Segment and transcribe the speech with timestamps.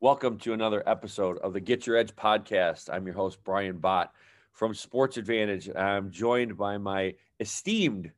[0.00, 2.88] Welcome to another episode of the Get Your Edge podcast.
[2.88, 4.12] I'm your host, Brian Bott
[4.52, 5.68] from Sports Advantage.
[5.74, 8.12] I'm joined by my esteemed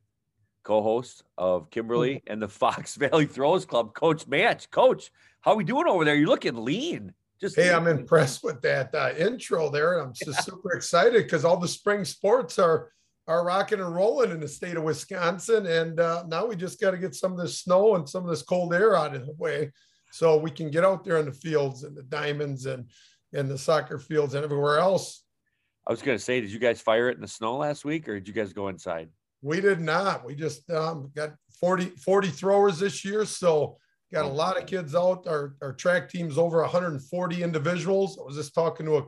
[0.63, 4.69] co host of Kimberly and the Fox Valley Throws Club, Coach Match.
[4.69, 5.09] Coach,
[5.39, 6.13] how are we doing over there?
[6.13, 7.15] You're looking lean.
[7.39, 9.97] Just hey, I'm impressed with that uh, intro there.
[9.97, 10.41] I'm just yeah.
[10.41, 12.91] super excited because all the spring sports are
[13.27, 16.91] are rocking and rolling in the state of Wisconsin, and uh, now we just got
[16.91, 19.33] to get some of this snow and some of this cold air out of the
[19.39, 19.71] way
[20.11, 22.89] so we can get out there in the fields and the diamonds and
[23.33, 25.23] and the soccer fields and everywhere else.
[25.87, 28.07] I was going to say, did you guys fire it in the snow last week,
[28.07, 29.09] or did you guys go inside?
[29.41, 30.25] We did not.
[30.25, 33.77] We just um, got 40, 40 throwers this year, so
[34.13, 34.33] got a oh.
[34.33, 35.27] lot of kids out.
[35.27, 38.19] Our our track team's over 140 individuals.
[38.19, 39.05] I was just talking to a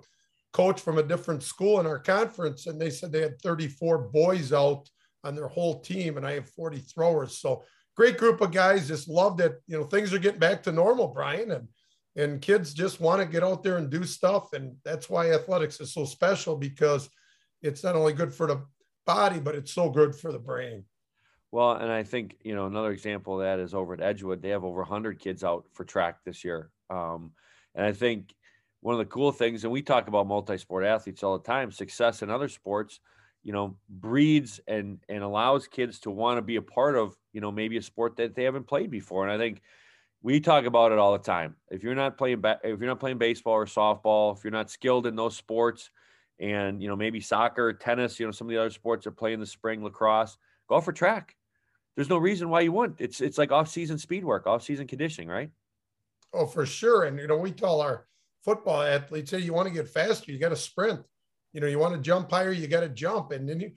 [0.54, 4.54] coach from a different school in our conference, and they said they had 34 boys
[4.54, 4.90] out
[5.24, 7.38] on their whole team, and I have 40 throwers.
[7.38, 7.64] So
[7.96, 8.88] great group of guys.
[8.88, 11.68] Just love that you know things are getting back to normal, Brian, and
[12.16, 15.80] and kids just want to get out there and do stuff, and that's why athletics
[15.80, 17.10] is so special because
[17.62, 18.62] it's not only good for the
[19.06, 20.84] body, but it's so good for the brain.
[21.52, 24.42] Well, and I think you know another example of that is over at Edgewood.
[24.42, 27.32] They have over 100 kids out for track this year, um,
[27.76, 28.34] and I think
[28.82, 32.22] one of the cool things, and we talk about multi-sport athletes all the time, success
[32.22, 33.00] in other sports
[33.44, 37.42] you know breeds and and allows kids to want to be a part of you
[37.42, 39.24] know maybe a sport that they haven't played before.
[39.24, 39.62] And i think
[40.22, 41.58] we talk about it all the time.
[41.70, 44.72] If you're not playing ba- if you're not playing baseball or softball if you're not
[44.72, 45.92] skilled in those sports
[46.40, 49.40] and you know maybe soccer tennis you know some of the other sports are playing
[49.40, 51.36] the spring lacrosse go for track.
[51.96, 53.02] There's no reason why you wouldn't.
[53.02, 55.52] It's it's like off-season speed work off-season conditioning right?
[56.34, 57.04] Oh for sure.
[57.04, 58.08] And you know we tell our
[58.44, 61.02] football athletes hey you want to get faster you got to sprint
[61.54, 63.32] you know, you want to jump higher, you got to jump.
[63.32, 63.72] And then you,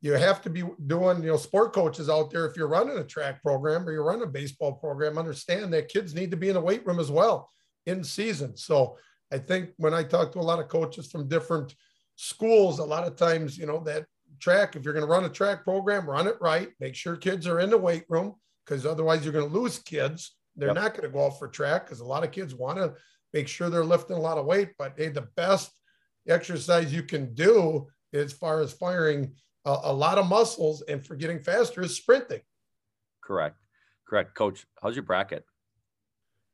[0.00, 3.04] you have to be doing, you know, sport coaches out there, if you're running a
[3.04, 6.54] track program or you're running a baseball program, understand that kids need to be in
[6.54, 7.50] the weight room as well
[7.86, 8.56] in season.
[8.56, 8.98] So
[9.32, 11.74] I think when I talk to a lot of coaches from different
[12.16, 14.04] schools, a lot of times, you know, that
[14.40, 16.68] track, if you're going to run a track program, run it right.
[16.80, 18.34] Make sure kids are in the weight room
[18.66, 20.34] because otherwise you're going to lose kids.
[20.56, 20.76] They're yep.
[20.76, 22.94] not going to go off for track because a lot of kids want to
[23.32, 24.70] make sure they're lifting a lot of weight.
[24.78, 25.70] But hey, the best
[26.28, 29.32] exercise you can do as far as firing
[29.64, 32.40] a, a lot of muscles and for getting faster is sprinting.
[33.22, 33.56] Correct.
[34.06, 34.34] Correct.
[34.34, 35.44] Coach, how's your bracket?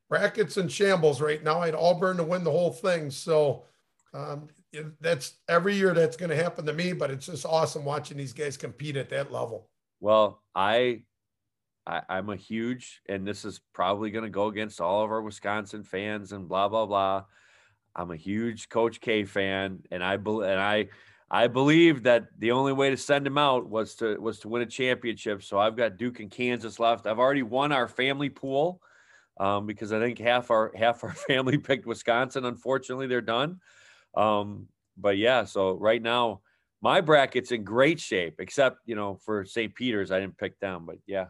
[0.09, 1.61] Brackets and shambles right now.
[1.61, 3.11] I had Auburn to win the whole thing.
[3.11, 3.65] So
[4.15, 4.49] um,
[5.01, 8.33] that's every year that's going to happen to me, but it's just awesome watching these
[8.33, 9.69] guys compete at that level.
[10.01, 11.03] Well, I,
[11.87, 15.23] I am a huge, and this is probably going to go against all of our
[15.23, 17.25] Wisconsin fans and blah blah blah.
[17.95, 20.89] I'm a huge Coach K fan, and I believe and I
[21.31, 24.63] I believe that the only way to send him out was to was to win
[24.63, 25.43] a championship.
[25.43, 27.07] So I've got Duke and Kansas left.
[27.07, 28.81] I've already won our family pool
[29.39, 32.45] um, because I think half our half our family picked Wisconsin.
[32.45, 33.61] Unfortunately, they're done.
[34.17, 36.41] Um, but yeah, so right now
[36.81, 39.75] my bracket's in great shape, except you know for St.
[39.75, 40.87] Peter's, I didn't pick them.
[40.87, 41.27] But yeah,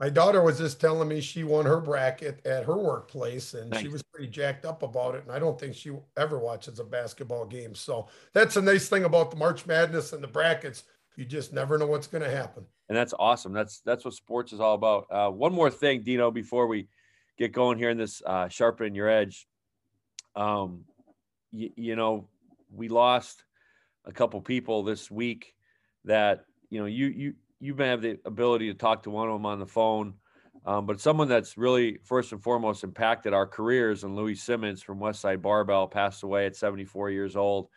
[0.00, 3.80] my daughter was just telling me she won her bracket at her workplace and nice.
[3.80, 5.22] she was pretty jacked up about it.
[5.22, 7.74] And I don't think she ever watches a basketball game.
[7.74, 10.84] So that's a nice thing about the March Madness and the brackets.
[11.16, 12.64] You just never know what's going to happen.
[12.88, 13.52] And that's awesome.
[13.52, 15.06] That's that's what sports is all about.
[15.10, 16.88] Uh, one more thing, Dino, before we
[17.38, 19.46] get going here in this uh, sharpen your edge.
[20.34, 20.84] Um,
[21.52, 22.28] y- you know,
[22.70, 23.44] we lost
[24.04, 25.54] a couple people this week
[26.04, 29.34] that you know you you you may have the ability to talk to one of
[29.34, 30.14] them on the phone.
[30.66, 34.98] Um, but someone that's really first and foremost impacted our careers and Louis Simmons from
[34.98, 37.68] Westside Barbell passed away at 74 years old.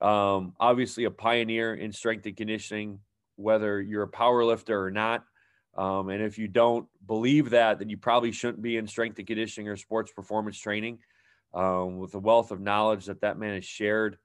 [0.00, 3.00] Um, obviously a pioneer in strength and conditioning,
[3.36, 5.24] whether you're a power lifter or not.
[5.76, 9.26] Um, and if you don't believe that, then you probably shouldn't be in strength and
[9.26, 10.98] conditioning or sports performance training.
[11.52, 14.18] Um, with the wealth of knowledge that that man has shared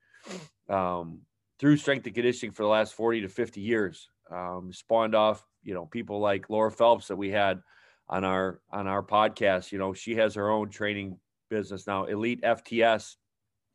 [0.70, 1.22] um,
[1.60, 5.74] through strength and conditioning for the last 40 to 50 years um, spawned off you
[5.74, 7.62] know people like Laura Phelps that we had
[8.08, 9.72] on our on our podcast.
[9.72, 11.18] You know, she has her own training
[11.50, 12.06] business now.
[12.06, 13.16] Elite FTS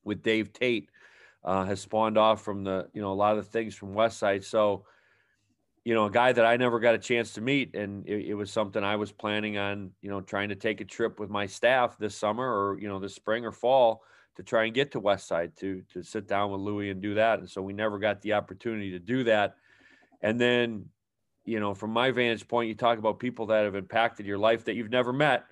[0.04, 0.88] with Dave Tate
[1.44, 4.44] uh, has spawned off from the you know a lot of things from Westside.
[4.44, 4.84] So
[5.84, 8.34] you know, a guy that I never got a chance to meet, and it, it,
[8.34, 11.46] was something I was planning on, you know, trying to take a trip with my
[11.46, 14.02] staff this summer or you know this spring or fall
[14.36, 17.38] to try and get to Westside to to sit down with Louis and do that.
[17.38, 19.54] And so we never got the opportunity to do that.
[20.22, 20.86] And then,
[21.44, 24.64] you know, from my vantage point, you talk about people that have impacted your life
[24.64, 25.44] that you've never met.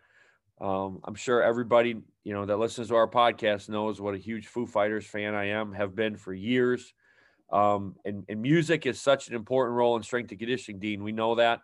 [0.60, 4.48] Um, I'm sure everybody, you know, that listens to our podcast knows what a huge
[4.48, 6.92] Foo Fighters fan I am, have been for years.
[7.50, 11.02] Um, and, and music is such an important role in strength and conditioning, Dean.
[11.02, 11.60] We know that.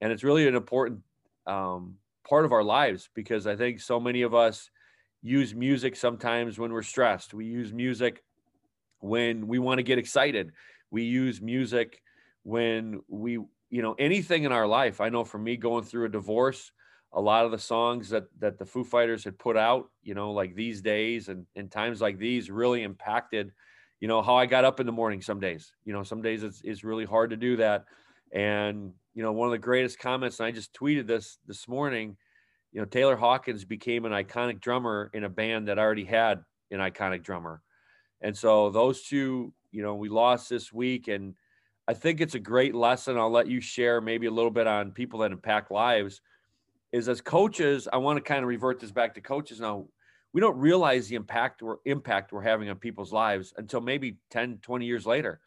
[0.00, 1.00] And it's really an important
[1.46, 1.94] um,
[2.28, 4.70] part of our lives because I think so many of us,
[5.24, 7.32] use music sometimes when we're stressed.
[7.32, 8.22] We use music
[9.00, 10.52] when we want to get excited.
[10.90, 12.02] We use music
[12.44, 15.00] when we, you know, anything in our life.
[15.00, 16.70] I know for me going through a divorce,
[17.12, 20.32] a lot of the songs that that the Foo Fighters had put out, you know,
[20.32, 23.52] like these days and in times like these really impacted,
[24.00, 25.72] you know, how I got up in the morning some days.
[25.84, 27.84] You know, some days it's, it's really hard to do that.
[28.32, 32.16] And, you know, one of the greatest comments, and I just tweeted this this morning,
[32.72, 36.80] you know, Taylor Hawkins became an iconic drummer in a band that already had an
[36.80, 37.62] iconic drummer.
[38.20, 41.06] And so those two, you know, we lost this week.
[41.06, 41.34] And
[41.86, 43.18] I think it's a great lesson.
[43.18, 46.20] I'll let you share maybe a little bit on people that impact lives.
[46.92, 49.86] Is as coaches, I want to kind of revert this back to coaches now.
[50.32, 54.58] We don't realize the impact or impact we're having on people's lives until maybe 10,
[54.62, 55.40] 20 years later.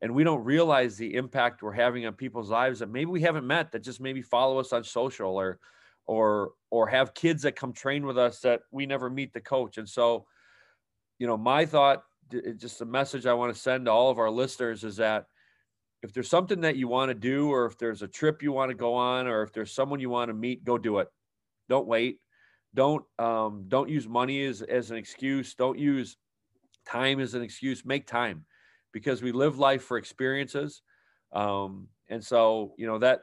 [0.00, 3.46] And we don't realize the impact we're having on people's lives that maybe we haven't
[3.46, 5.58] met that just maybe follow us on social or
[6.06, 9.78] or or have kids that come train with us that we never meet the coach.
[9.78, 10.26] And so,
[11.18, 12.04] you know, my thought,
[12.56, 15.26] just a message I want to send to all of our listeners is that
[16.02, 18.70] if there's something that you want to do, or if there's a trip you want
[18.70, 21.08] to go on, or if there's someone you want to meet, go do it.
[21.68, 22.20] Don't wait.
[22.74, 25.54] Don't um, don't use money as as an excuse.
[25.54, 26.16] Don't use
[26.86, 27.84] time as an excuse.
[27.84, 28.44] Make time,
[28.92, 30.82] because we live life for experiences.
[31.32, 33.22] Um, and so, you know that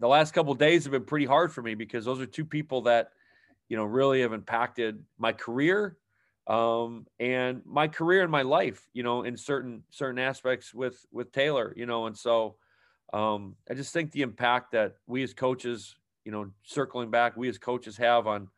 [0.00, 2.82] the last couple days have been pretty hard for me because those are two people
[2.82, 3.10] that
[3.68, 5.96] you know really have impacted my career
[6.46, 11.32] um, and my career and my life you know in certain certain aspects with with
[11.32, 12.56] taylor you know and so
[13.12, 17.48] um, i just think the impact that we as coaches you know circling back we
[17.48, 18.48] as coaches have on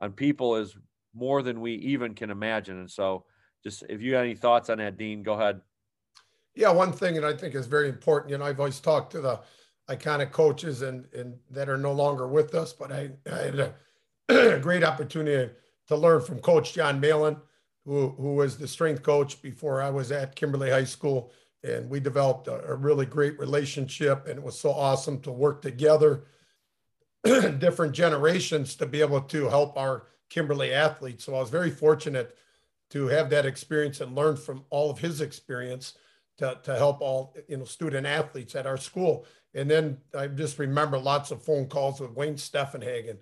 [0.00, 0.76] on people is
[1.14, 3.24] more than we even can imagine and so
[3.62, 5.60] just if you got any thoughts on that dean go ahead
[6.54, 9.20] yeah one thing that i think is very important you know i've always talked to
[9.20, 9.40] the
[9.88, 12.72] iconic coaches and, and that are no longer with us.
[12.72, 13.74] But I, I had
[14.28, 15.52] a great opportunity
[15.88, 17.36] to learn from Coach John Malin,
[17.84, 21.32] who, who was the strength coach before I was at Kimberly High School.
[21.64, 24.26] And we developed a, a really great relationship.
[24.28, 26.24] And it was so awesome to work together,
[27.24, 31.24] different generations, to be able to help our Kimberly athletes.
[31.24, 32.36] So I was very fortunate
[32.90, 35.94] to have that experience and learn from all of his experience
[36.38, 39.26] to, to help all you know student athletes at our school.
[39.54, 43.18] And then I just remember lots of phone calls with Wayne Steffenhagen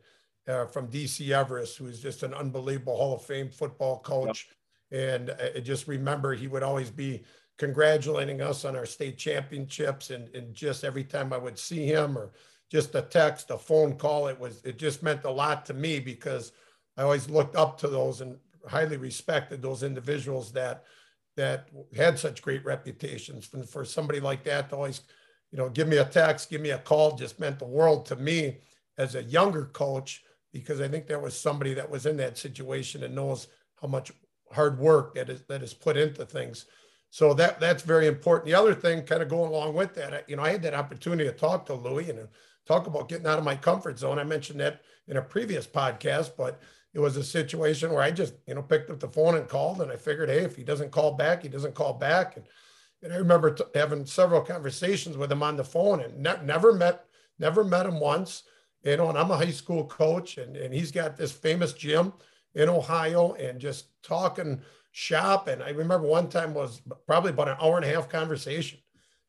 [0.49, 4.49] uh, from DC Everest, who's just an unbelievable Hall of Fame football coach.
[4.91, 5.01] Yep.
[5.01, 7.25] And I just remember he would always be
[7.59, 10.11] congratulating us on our state championships.
[10.11, 12.33] And, and just every time I would see him or
[12.71, 15.99] just a text, a phone call, it was, it just meant a lot to me
[15.99, 16.53] because
[16.97, 18.37] I always looked up to those and
[18.69, 20.85] highly respected those individuals that,
[21.37, 23.47] that had such great reputations.
[23.47, 25.03] For, for somebody like that to always
[25.53, 28.17] you know, give me a text, give me a call just meant the world to
[28.17, 28.59] me
[28.99, 30.23] as a younger coach,
[30.53, 33.49] because I think there was somebody that was in that situation and knows
[33.81, 34.13] how much
[34.53, 36.67] hard work that is that is put into things.
[37.11, 38.47] So that that's very important.
[38.47, 41.25] The other thing, kind of going along with that, you know, I had that opportunity
[41.25, 42.29] to talk to Louis and
[42.67, 44.19] talk about getting out of my comfort zone.
[44.19, 46.61] I mentioned that in a previous podcast, but
[46.95, 49.83] it was a situation where I just, you know, picked up the phone and called,
[49.83, 52.37] and I figured, hey, if he doesn't call back, he doesn't call back.
[52.37, 52.47] And
[53.03, 56.73] and I remember t- having several conversations with him on the phone and ne- never
[56.73, 57.05] met,
[57.39, 58.45] never met him once.
[58.87, 62.13] You know, and I'm a high school coach and, and he's got this famous gym
[62.55, 64.61] in Ohio and just talking
[64.93, 65.49] shop.
[65.49, 68.79] And I remember one time was probably about an hour and a half conversation.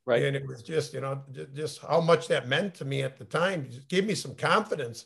[0.05, 0.23] Right.
[0.23, 1.21] And it was just, you know,
[1.53, 3.65] just how much that meant to me at the time.
[3.65, 5.05] It just gave me some confidence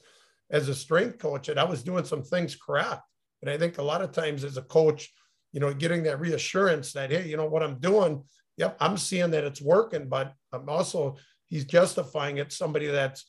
[0.52, 3.02] as a strength coach that I was doing some things correct.
[3.42, 5.12] And I think a lot of times as a coach,
[5.54, 8.24] you know, getting that reassurance that, hey, you know, what I'm doing
[8.58, 11.18] yep, I'm seeing that it's working, but I'm also
[11.48, 12.52] he's justifying it.
[12.52, 13.26] Somebody that's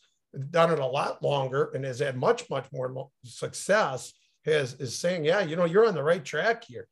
[0.51, 4.13] done it a lot longer and has had much, much more success
[4.45, 6.89] has is saying, yeah, you know, you're on the right track here,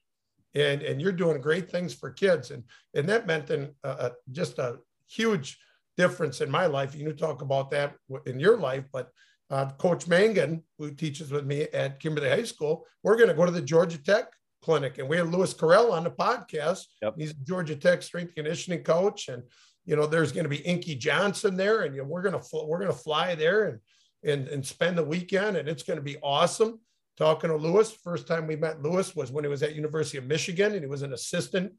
[0.55, 2.63] and and you're doing great things for kids, and
[2.95, 4.79] and that meant an, uh, just a
[5.09, 5.59] huge
[5.97, 6.95] difference in my life.
[6.95, 7.95] You talk about that
[8.27, 9.11] in your life, but.
[9.53, 13.45] Uh, Coach Mangan, who teaches with me at Kimberly High School, we're going to go
[13.45, 14.29] to the Georgia Tech
[14.63, 14.99] clinic.
[14.99, 16.85] And we had Lewis Caralla on the podcast.
[17.03, 17.15] Yep.
[17.19, 19.27] He's a Georgia Tech strength conditioning coach.
[19.27, 19.43] And,
[19.85, 21.83] you know, there's going to be Inky Johnson there.
[21.83, 23.79] And, you know, we're going to, we're going to fly there and,
[24.23, 25.57] and, and spend the weekend.
[25.57, 26.81] And it's going to be awesome
[27.17, 27.93] talking to Lewis.
[27.93, 30.87] First time we met Lewis was when he was at University of Michigan and he
[30.87, 31.73] was an assistant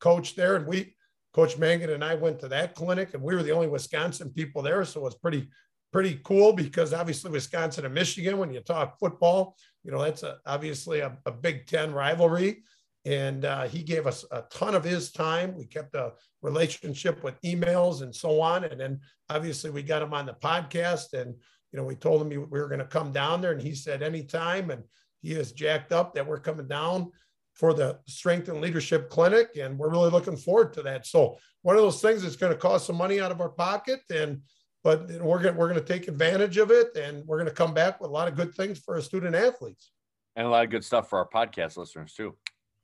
[0.00, 0.56] coach there.
[0.56, 0.94] And we,
[1.34, 4.62] Coach Mangan and I went to that clinic and we were the only Wisconsin people
[4.62, 4.84] there.
[4.84, 5.48] So it was pretty,
[5.92, 10.38] pretty cool because obviously Wisconsin and Michigan, when you talk football, you know, that's a,
[10.46, 12.62] obviously a, a Big Ten rivalry.
[13.08, 15.56] And uh, he gave us a ton of his time.
[15.56, 16.12] We kept a
[16.42, 18.64] relationship with emails and so on.
[18.64, 19.00] And then
[19.30, 21.34] obviously we got him on the podcast and,
[21.72, 24.02] you know, we told him we were going to come down there and he said
[24.02, 24.70] anytime.
[24.70, 24.82] And
[25.22, 27.10] he is jacked up that we're coming down
[27.54, 31.74] for the strength and leadership clinic and we're really looking forward to that so one
[31.74, 34.40] of those things that's going to cost some money out of our pocket and
[34.84, 37.74] but we're going we're going to take advantage of it and we're going to come
[37.74, 39.90] back with a lot of good things for our student athletes
[40.36, 42.36] and a lot of good stuff for our podcast listeners too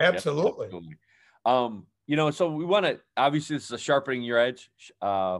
[0.04, 0.96] absolutely, absolutely.
[1.46, 4.70] um you know so we want to obviously this is a sharpening your edge
[5.02, 5.38] uh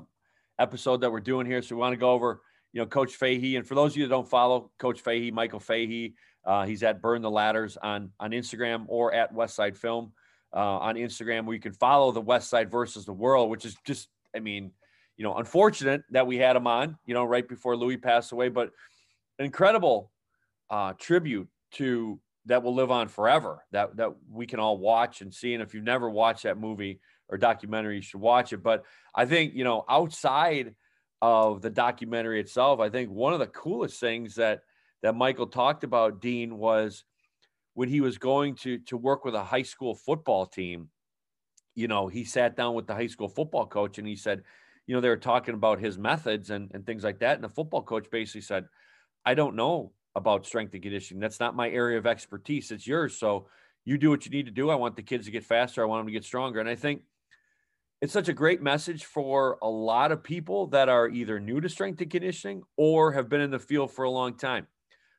[0.59, 2.41] episode that we're doing here so we want to go over
[2.73, 5.61] you know coach fahey and for those of you that don't follow coach fahey michael
[5.61, 6.15] fahey
[6.47, 10.13] uh, he's at Burn the Ladders on on Instagram or at Westside Film
[10.55, 13.77] uh, on Instagram, where you can follow the West Side versus the World, which is
[13.87, 14.71] just, I mean,
[15.17, 18.49] you know, unfortunate that we had him on, you know, right before Louis passed away,
[18.49, 18.71] but
[19.39, 20.11] incredible
[20.71, 23.65] uh, tribute to that will live on forever.
[23.73, 25.55] That that we can all watch and see.
[25.55, 28.63] And if you've never watched that movie or documentary, you should watch it.
[28.63, 28.85] But
[29.15, 30.75] I think you know, outside
[31.23, 34.61] of the documentary itself, I think one of the coolest things that
[35.03, 37.05] that Michael talked about, Dean, was
[37.75, 40.91] when he was going to to work with a high school football team.
[41.75, 44.43] You know, he sat down with the high school football coach and he said,
[44.87, 47.35] you know, they were talking about his methods and, and things like that.
[47.35, 48.67] And the football coach basically said,
[49.25, 51.21] I don't know about strength and conditioning.
[51.21, 52.71] That's not my area of expertise.
[52.71, 53.19] It's yours.
[53.19, 53.47] So
[53.85, 54.71] you do what you need to do.
[54.71, 55.83] I want the kids to get faster.
[55.83, 56.61] I want them to get stronger.
[56.61, 57.03] And I think
[58.01, 61.69] it's such a great message for a lot of people that are either new to
[61.69, 64.67] strength and conditioning or have been in the field for a long time.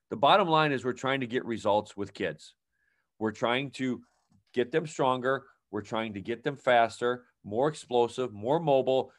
[0.09, 2.53] The bottom line is we're trying to get results with kids.
[3.17, 4.01] We're trying to
[4.53, 5.45] get them stronger.
[5.71, 9.11] We're trying to get them faster, more explosive, more mobile,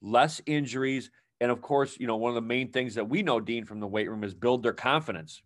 [0.00, 1.10] less injuries.
[1.40, 3.80] And of course, you know, one of the main things that we know, Dean, from
[3.80, 5.42] the weight room is build their confidence.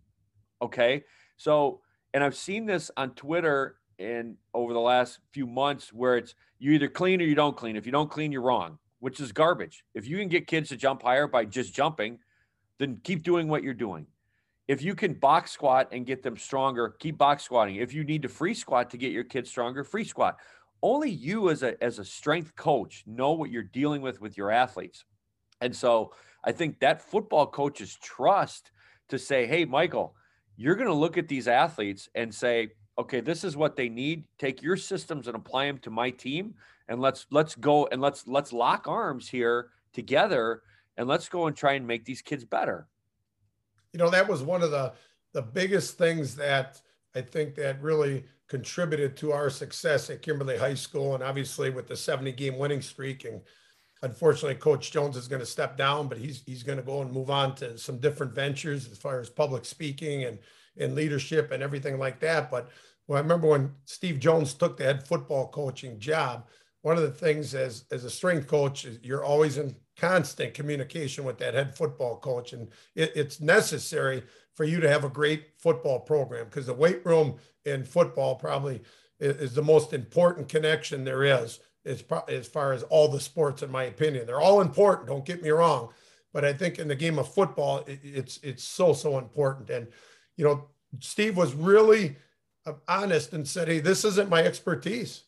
[0.61, 1.05] Okay.
[1.37, 1.81] So,
[2.13, 6.73] and I've seen this on Twitter and over the last few months where it's you
[6.73, 7.77] either clean or you don't clean.
[7.77, 9.85] If you don't clean, you're wrong, which is garbage.
[9.95, 12.19] If you can get kids to jump higher by just jumping,
[12.79, 14.07] then keep doing what you're doing
[14.69, 17.77] if you can box squat and get them stronger, keep box squatting.
[17.77, 20.39] If you need to free squat to get your kids stronger, free squat.
[20.83, 24.51] Only you as a as a strength coach know what you're dealing with with your
[24.51, 25.05] athletes.
[25.61, 26.13] And so
[26.45, 28.71] I think that football coach's trust
[29.09, 30.15] to say, "Hey, Michael,
[30.57, 34.25] you're going to look at these athletes and say, okay, this is what they need.
[34.39, 36.55] Take your systems and apply them to my team,
[36.89, 40.63] and let's let's go and let's let's lock arms here together,
[40.97, 42.89] and let's go and try and make these kids better."
[43.95, 44.93] you know, that was one of the
[45.33, 46.81] the biggest things that
[47.15, 51.87] I think that really contributed to our success at Kimberly High School, and obviously with
[51.87, 53.25] the 70 game winning streak.
[53.25, 53.41] And
[54.05, 57.11] unfortunately, Coach Jones is going to step down, but he's he's going to go and
[57.11, 60.39] move on to some different ventures as far as public speaking and
[60.79, 62.51] and leadership and everything like that.
[62.51, 62.69] But
[63.07, 66.47] well, I remember when Steve Jones took the head football coaching job.
[66.83, 71.25] One of the things as as a strength coach is you're always in constant communication
[71.25, 72.53] with that head football coach.
[72.53, 74.23] And it, it's necessary
[74.55, 78.83] for you to have a great football program because the weight room in football probably
[79.21, 83.63] is, is, the most important connection there is as, as far as all the sports,
[83.63, 84.27] in my opinion.
[84.27, 85.91] They're all important, don't get me wrong.
[86.33, 89.71] But I think in the game of football, it, it's it's so so important.
[89.71, 89.87] And
[90.37, 90.65] you know,
[90.99, 92.17] Steve was really
[92.67, 95.25] uh, honest and said, "Hey, this isn't my expertise."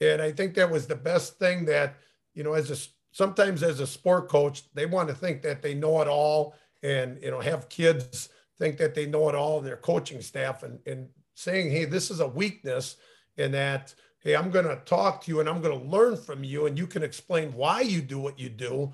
[0.00, 1.96] And I think that was the best thing that
[2.34, 2.76] you know, as a
[3.14, 7.16] sometimes as a sport coach, they want to think that they know it all and,
[7.22, 11.08] you know, have kids think that they know it all their coaching staff and, and
[11.34, 12.96] saying, hey, this is a weakness
[13.38, 13.94] and that,
[14.24, 16.76] hey, I'm going to talk to you and I'm going to learn from you and
[16.76, 18.92] you can explain why you do what you do.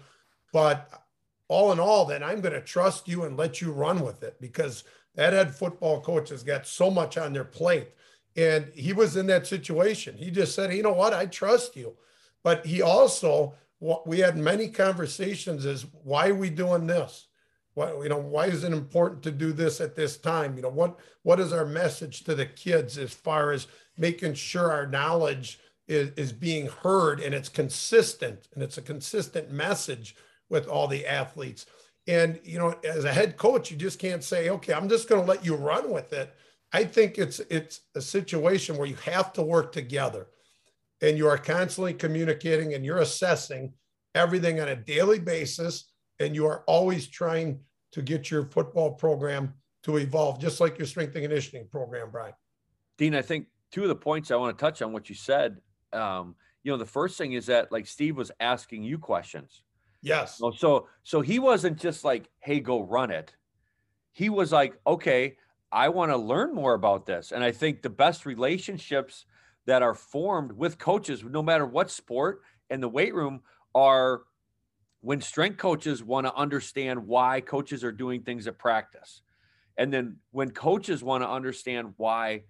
[0.53, 0.91] But
[1.49, 4.41] all in all, then I'm going to trust you and let you run with it
[4.41, 4.85] because
[5.15, 7.89] that head football coach has got so much on their plate.
[8.37, 10.17] And he was in that situation.
[10.17, 11.97] He just said, you know what, I trust you.
[12.43, 13.55] But he also
[14.05, 17.29] we had many conversations is why are we doing this?
[17.81, 20.55] Why, you know, why is it important to do this at this time?
[20.55, 24.71] You know, what what is our message to the kids as far as making sure
[24.71, 25.59] our knowledge
[25.89, 30.15] is, is being heard and it's consistent and it's a consistent message
[30.51, 31.65] with all the athletes.
[32.07, 35.23] And you know, as a head coach, you just can't say, okay, I'm just going
[35.23, 36.35] to let you run with it.
[36.75, 40.27] I think it's it's a situation where you have to work together
[41.01, 43.73] and you are constantly communicating and you're assessing
[44.15, 45.87] everything on a daily basis
[46.19, 47.59] and you are always trying
[47.93, 52.35] to get your football program to evolve just like your strength and conditioning program brian.
[52.99, 55.59] Dean i think two of the points i want to touch on what you said
[55.93, 59.63] um, you know the first thing is that like steve was asking you questions.
[60.03, 60.41] Yes.
[60.57, 63.35] So so he wasn't just like hey go run it.
[64.13, 65.37] He was like okay
[65.73, 67.33] i want to learn more about this.
[67.33, 69.25] And i think the best relationships
[69.67, 73.43] that are formed with coaches, no matter what sport, and the weight room
[73.75, 74.23] are
[75.01, 79.23] when strength coaches want to understand why coaches are doing things at practice.
[79.77, 82.43] And then when coaches want to understand why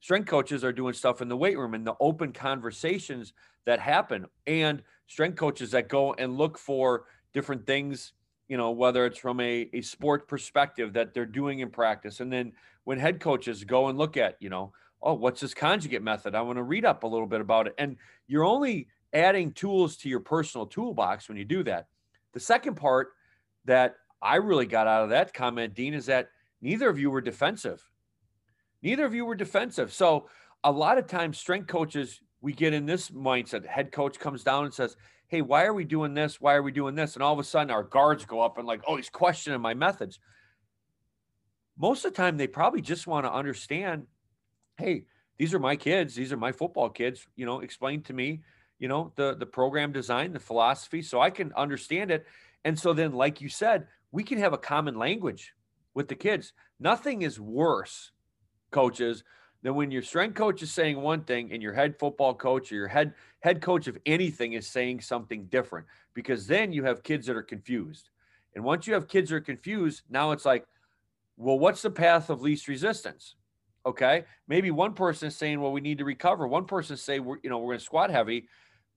[0.00, 3.34] strength coaches are doing stuff in the weight room and the open conversations
[3.66, 8.14] that happen, and strength coaches that go and look for different things,
[8.48, 12.20] you know, whether it's from a, a sport perspective that they're doing in practice.
[12.20, 12.52] And then
[12.84, 14.72] when head coaches go and look at, you know,
[15.02, 16.34] oh, what's this conjugate method?
[16.34, 17.74] I want to read up a little bit about it.
[17.78, 17.96] And
[18.26, 21.88] you're only adding tools to your personal toolbox when you do that.
[22.32, 23.08] The second part
[23.64, 27.20] that I really got out of that comment, Dean, is that neither of you were
[27.20, 27.82] defensive.
[28.82, 29.92] Neither of you were defensive.
[29.92, 30.28] So
[30.64, 33.66] a lot of times, strength coaches, we get in this mindset.
[33.66, 34.96] Head coach comes down and says,
[35.28, 36.40] Hey, why are we doing this?
[36.40, 37.14] Why are we doing this?
[37.14, 39.72] And all of a sudden, our guards go up and, like, oh, he's questioning my
[39.72, 40.20] methods.
[41.78, 44.06] Most of the time, they probably just want to understand
[44.78, 45.04] hey,
[45.38, 46.14] these are my kids.
[46.14, 47.26] These are my football kids.
[47.36, 48.42] You know, explain to me,
[48.82, 52.26] you know, the the program design, the philosophy, so I can understand it.
[52.64, 55.54] And so then, like you said, we can have a common language
[55.94, 56.52] with the kids.
[56.80, 58.10] Nothing is worse,
[58.72, 59.22] coaches,
[59.62, 62.74] than when your strength coach is saying one thing and your head football coach or
[62.74, 67.28] your head head coach of anything is saying something different because then you have kids
[67.28, 68.10] that are confused.
[68.56, 70.66] And once you have kids that are confused, now it's like,
[71.36, 73.36] well, what's the path of least resistance?
[73.86, 74.24] Okay.
[74.48, 76.48] Maybe one person is saying, well, we need to recover.
[76.48, 78.48] One person say, we're, you know, we're going to squat heavy.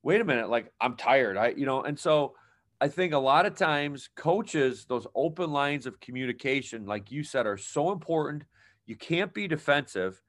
[0.06, 0.48] Wait a minute.
[0.48, 1.36] Like I'm tired.
[1.36, 2.36] I, you know, and so
[2.80, 7.44] I think a lot of times coaches, those open lines of communication, like you said,
[7.44, 8.44] are so important.
[8.86, 10.22] You can't be defensive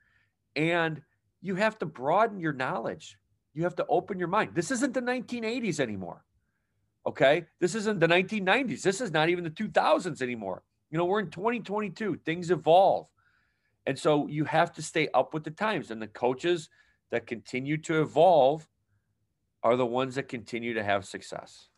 [0.55, 0.99] and
[1.43, 3.19] you have to broaden your knowledge.
[3.53, 4.55] You have to open your mind.
[4.55, 6.25] This isn't the 1980s anymore.
[7.05, 7.45] Okay.
[7.59, 8.81] This isn't the 1990s.
[8.81, 10.63] This is not even the 2000s anymore.
[10.89, 12.21] You know, we're in 2022.
[12.25, 13.05] Things evolve.
[13.85, 15.91] And so you have to stay up with the times.
[15.91, 16.67] And the coaches
[17.11, 18.67] that continue to evolve
[19.67, 21.69] are the ones that continue to have success.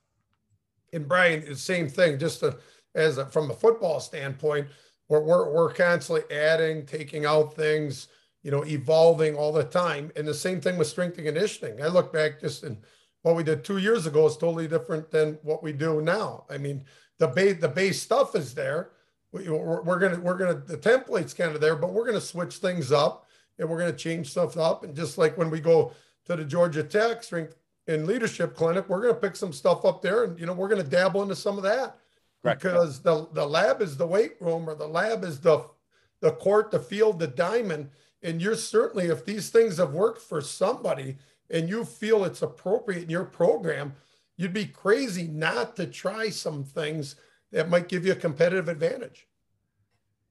[0.93, 2.57] And Brian, the same thing, just to,
[2.95, 4.67] as a, from a football standpoint,
[5.07, 8.07] we're, we're, we're constantly adding, taking out things,
[8.43, 10.11] you know, evolving all the time.
[10.15, 11.81] And the same thing with strength and conditioning.
[11.81, 12.77] I look back just in
[13.21, 16.45] what we did two years ago is totally different than what we do now.
[16.49, 16.85] I mean,
[17.17, 18.91] the base, the base stuff is there
[19.31, 22.91] we're, we're gonna we're gonna the template's kind of there, but we're gonna switch things
[22.91, 24.83] up and we're gonna change stuff up.
[24.83, 25.93] And just like when we go
[26.25, 27.55] to the Georgia Tech Strength
[27.89, 30.83] and Leadership Clinic, we're gonna pick some stuff up there, and you know we're gonna
[30.83, 31.97] dabble into some of that
[32.43, 32.61] Correct.
[32.61, 35.65] because the the lab is the weight room or the lab is the
[36.21, 37.89] the court, the field, the diamond.
[38.21, 41.17] And you're certainly if these things have worked for somebody
[41.49, 43.93] and you feel it's appropriate in your program,
[44.37, 47.15] you'd be crazy not to try some things
[47.51, 49.27] that might give you a competitive advantage.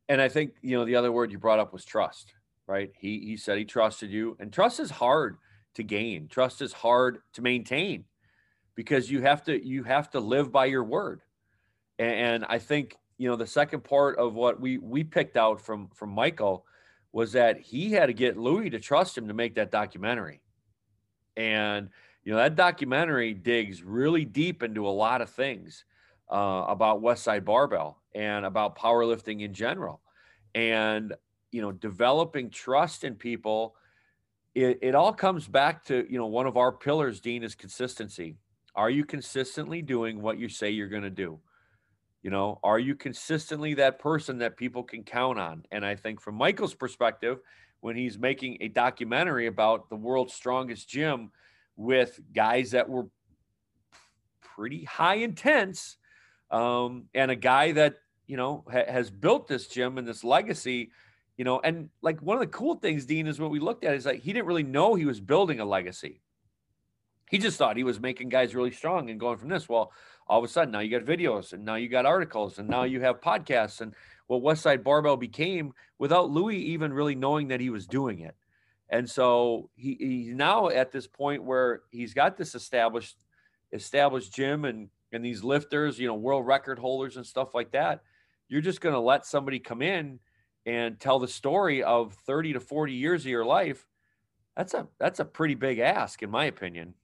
[0.09, 2.35] And I think, you know, the other word you brought up was trust,
[2.66, 2.92] right?
[2.99, 5.38] He, he said he trusted you, and trust is hard
[5.78, 6.28] to gain.
[6.28, 8.04] Trust is hard to maintain
[8.76, 11.22] because you have to, you have to live by your word.
[11.98, 15.88] And, I think, you know, the second part of what we, we picked out from,
[15.94, 16.64] from Michael
[17.10, 20.40] was that he had to get Louis to trust him to make that documentary.
[21.36, 21.88] And,
[22.22, 25.84] you know, that documentary digs really deep into a lot of things
[26.30, 30.00] uh, about Westside Barbell and about powerlifting in general.
[30.54, 31.14] And,
[31.50, 33.74] you know, developing trust in people,
[34.64, 38.37] it, it all comes back to, you know, one of our pillars, Dean, is consistency.
[38.75, 41.38] Are you consistently doing what you say you're going to do?
[42.23, 45.64] You know, are you consistently that person that people can count on?
[45.71, 47.38] And I think from Michael's perspective,
[47.81, 51.31] when he's making a documentary about the world's strongest gym
[51.77, 53.07] with guys that were
[54.42, 55.97] pretty high intense,
[56.51, 60.90] um, and a guy that you know ha- has built this gym and this legacy
[61.38, 63.94] you know and like one of the cool things dean is what we looked at
[63.94, 66.20] is like he didn't really know he was building a legacy.
[67.31, 69.92] He just thought he was making guys really strong and going from this well
[70.27, 72.83] all of a sudden now you got videos and now you got articles and now
[72.83, 73.94] you have podcasts and
[74.27, 78.35] what westside barbell became without louis even really knowing that he was doing it.
[78.90, 83.16] And so he, he's now at this point where he's got this established
[83.72, 88.03] established gym and and these lifters, you know, world record holders and stuff like that,
[88.48, 90.18] you're just going to let somebody come in
[90.68, 93.87] and tell the story of 30 to 40 years of your life.
[94.54, 96.94] That's a that's a pretty big ask in my opinion.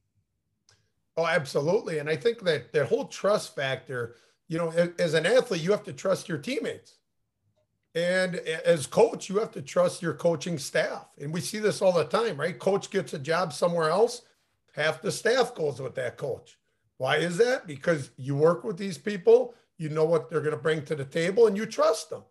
[1.16, 1.98] Oh, absolutely.
[1.98, 4.16] And I think that that whole trust factor,
[4.48, 6.96] you know, as an athlete, you have to trust your teammates.
[7.94, 11.06] And as coach, you have to trust your coaching staff.
[11.18, 12.58] And we see this all the time, right?
[12.58, 14.22] Coach gets a job somewhere else,
[14.74, 16.58] half the staff goes with that coach.
[16.98, 17.68] Why is that?
[17.68, 21.04] Because you work with these people, you know what they're going to bring to the
[21.04, 22.24] table, and you trust them.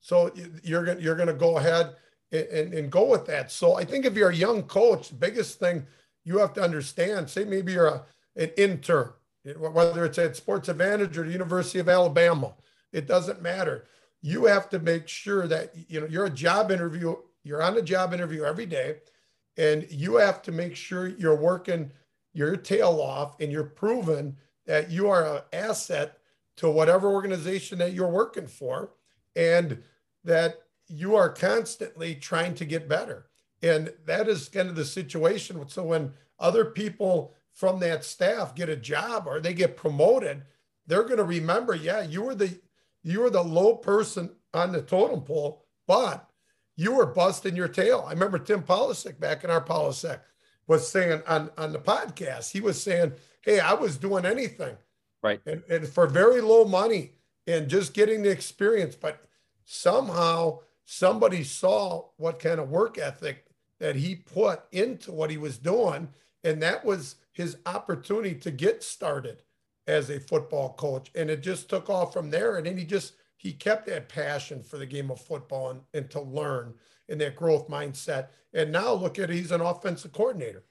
[0.00, 0.32] So
[0.62, 1.96] you're you're going to go ahead
[2.32, 3.50] and, and, and go with that.
[3.50, 5.86] So I think if you're a young coach, the biggest thing
[6.24, 8.02] you have to understand, say maybe you're a,
[8.36, 9.12] an intern,
[9.58, 12.54] whether it's at Sports Advantage or the University of Alabama,
[12.92, 13.84] it doesn't matter.
[14.22, 17.82] you have to make sure that you know you're a job interview you're on a
[17.82, 18.96] job interview every day
[19.56, 21.90] and you have to make sure you're working
[22.32, 26.18] your tail off and you're proven that you are an asset
[26.56, 28.90] to whatever organization that you're working for
[29.38, 29.82] and
[30.24, 33.26] that you are constantly trying to get better
[33.62, 38.68] and that is kind of the situation so when other people from that staff get
[38.68, 40.42] a job or they get promoted
[40.86, 42.60] they're going to remember yeah you were the
[43.02, 46.28] you were the low person on the totem pole but
[46.78, 48.04] you were busting your tail.
[48.06, 50.20] I remember Tim Polasek back in our Polasek
[50.68, 54.76] was saying on, on the podcast, he was saying, Hey, I was doing anything.
[55.20, 55.40] Right.
[55.44, 57.14] And, and for very low money
[57.48, 58.94] and just getting the experience.
[58.94, 59.20] But
[59.70, 63.44] somehow somebody saw what kind of work ethic
[63.78, 66.08] that he put into what he was doing.
[66.42, 69.42] And that was his opportunity to get started
[69.86, 71.10] as a football coach.
[71.14, 72.56] And it just took off from there.
[72.56, 76.10] And then he just he kept that passion for the game of football and, and
[76.10, 76.72] to learn
[77.10, 78.28] in that growth mindset.
[78.54, 80.64] And now look at he's an offensive coordinator.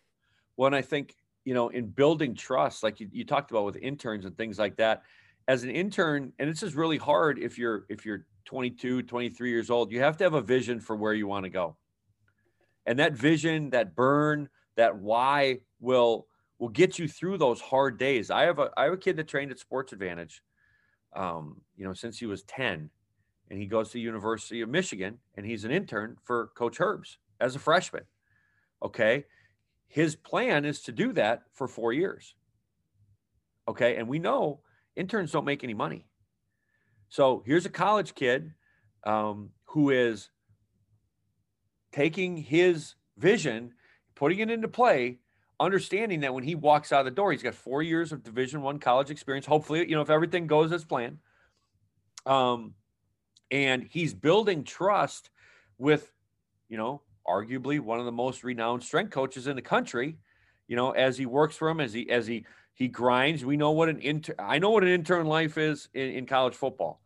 [0.57, 3.77] Well, and I think, you know, in building trust, like you, you talked about with
[3.77, 5.03] interns and things like that,
[5.47, 9.69] as an intern, and this is really hard if you're if you're 22, 23 years
[9.69, 11.77] old, you have to have a vision for where you want to go.
[12.85, 16.27] And that vision, that burn, that why will
[16.59, 18.31] will get you through those hard days.
[18.31, 20.41] I have a I have a kid that trained at Sports Advantage
[21.17, 22.89] um, you know, since he was 10.
[23.49, 27.55] And he goes to University of Michigan and he's an intern for Coach Herbs as
[27.55, 28.03] a freshman.
[28.83, 29.25] Okay.
[29.87, 32.35] His plan is to do that for four years.
[33.67, 33.95] Okay.
[33.95, 34.61] And we know
[34.95, 36.06] interns don't make any money.
[37.09, 38.53] So here's a college kid
[39.05, 40.29] um, who is
[41.91, 43.73] taking his vision,
[44.15, 45.19] putting it into play,
[45.59, 48.79] understanding that when he walks out the door, he's got four years of Division One
[48.79, 49.45] college experience.
[49.45, 51.19] Hopefully, you know, if everything goes as planned,
[52.25, 52.73] um,
[53.49, 55.29] and he's building trust
[55.77, 56.11] with,
[56.67, 60.17] you know, arguably one of the most renowned strength coaches in the country.
[60.67, 62.45] You know, as he works for him, as he as he
[62.77, 63.43] he grinds.
[63.43, 64.35] We know what an intern.
[64.37, 67.01] I know what an intern life is in, in college football.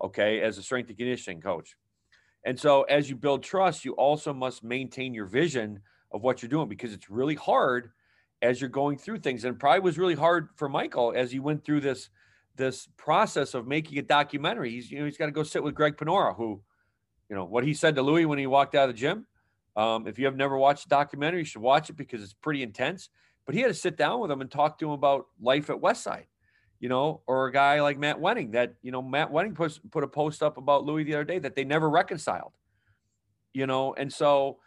[0.00, 1.76] Okay, as a strength and conditioning coach.
[2.44, 5.80] And so, as you build trust, you also must maintain your vision
[6.12, 7.90] of what you're doing because it's really hard
[8.42, 11.64] as you're going through things and probably was really hard for michael as he went
[11.64, 12.10] through this
[12.56, 15.74] this process of making a documentary he's you know he's got to go sit with
[15.74, 16.60] greg panora who
[17.28, 19.26] you know what he said to louis when he walked out of the gym
[19.76, 22.62] um, if you have never watched the documentary you should watch it because it's pretty
[22.62, 23.08] intense
[23.46, 25.76] but he had to sit down with him and talk to him about life at
[25.76, 26.26] westside
[26.80, 30.04] you know or a guy like matt wenning that you know matt wenning put, put
[30.04, 32.52] a post up about louis the other day that they never reconciled
[33.54, 34.58] you know and so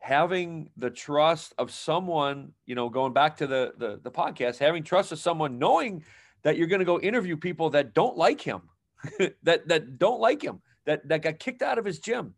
[0.00, 4.82] having the trust of someone, you know, going back to the the, the podcast, having
[4.82, 6.04] trust of someone, knowing
[6.42, 8.62] that you're going to go interview people that don't like him,
[9.42, 12.34] that that don't like him, that that got kicked out of his gym.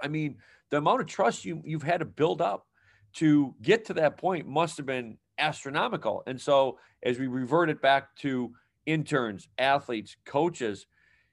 [0.00, 0.38] I mean,
[0.70, 2.65] the amount of trust you you've had to build up
[3.16, 6.22] to get to that point must have been astronomical.
[6.26, 8.52] And so, as we revert it back to
[8.84, 10.86] interns, athletes, coaches,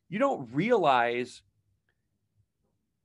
[0.10, 1.42] you don't realize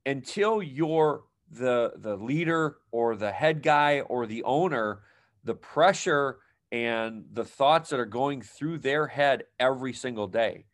[0.05, 5.01] until you're the the leader or the head guy or the owner
[5.43, 6.37] the pressure
[6.71, 10.65] and the thoughts that are going through their head every single day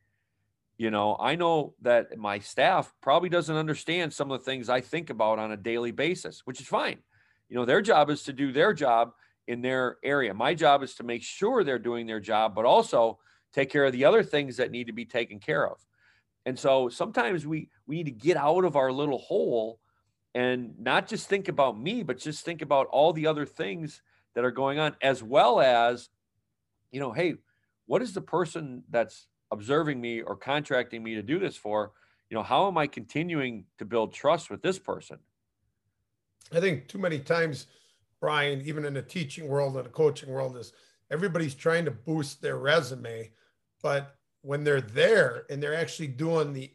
[0.78, 4.82] you know i know that my staff probably doesn't understand some of the things i
[4.82, 7.00] think about on a daily basis which is fine
[7.50, 9.14] you know their job is to do their job
[9.48, 13.20] in their area my job is to make sure they're doing their job but also
[13.54, 15.86] take care of the other things that need to be taken care of
[16.46, 19.80] and so sometimes we we need to get out of our little hole
[20.36, 24.02] and not just think about me, but just think about all the other things
[24.36, 26.10] that are going on, as well as,
[26.92, 27.36] you know, hey,
[27.86, 31.94] what is the person that's observing me or contracting me to do this for?
[32.30, 35.20] You know, how am I continuing to build trust with this person?
[36.54, 37.68] I think too many times,
[38.22, 40.74] Brian, even in the teaching world and the coaching world, is
[41.12, 43.32] everybody's trying to boost their resume,
[43.82, 46.72] but when they're there and they're actually doing the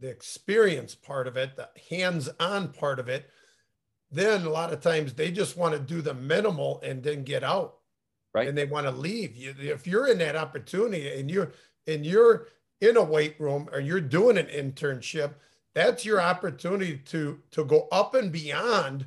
[0.00, 3.30] the experience part of it, the hands-on part of it,
[4.10, 7.44] then a lot of times they just want to do the minimal and then get
[7.44, 7.76] out.
[8.34, 8.48] Right.
[8.48, 9.36] And they want to leave.
[9.36, 11.52] You, if you're in that opportunity and you're
[11.86, 12.48] and you're
[12.80, 15.34] in a weight room or you're doing an internship,
[15.74, 19.06] that's your opportunity to to go up and beyond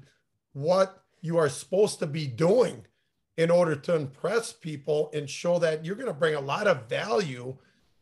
[0.53, 2.85] what you are supposed to be doing
[3.37, 6.87] in order to impress people and show that you're going to bring a lot of
[6.87, 7.55] value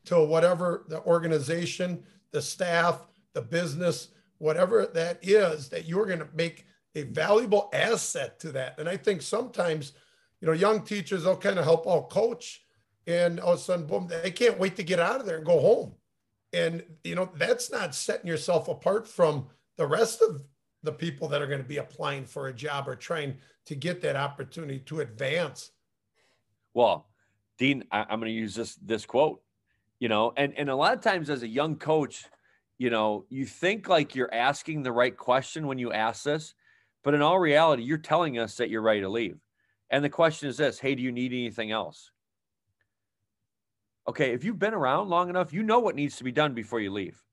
[0.05, 6.27] to whatever the organization the staff, the business, whatever that is, that you're going to
[6.33, 8.77] make a valuable asset to that.
[8.77, 9.93] And I think sometimes,
[10.41, 12.65] you know, young teachers, they'll kind of help out coach.
[13.07, 15.45] And all of a sudden, boom, they can't wait to get out of there and
[15.45, 15.93] go home.
[16.53, 20.43] And, you know, that's not setting yourself apart from the rest of
[20.83, 24.01] the people that are going to be applying for a job or trying to get
[24.01, 25.71] that opportunity to advance.
[26.73, 27.07] Well,
[27.57, 29.41] Dean, I, am going to use this this quote.
[29.99, 32.25] You know, and and a lot of times as a young coach,
[32.77, 36.53] you know, you think like you're asking the right question when you ask this,
[37.03, 39.37] but in all reality, you're telling us that you're ready to leave.
[39.89, 42.11] And the question is this: Hey, do you need anything else?
[44.07, 46.79] Okay, if you've been around long enough, you know what needs to be done before
[46.79, 47.23] you leave.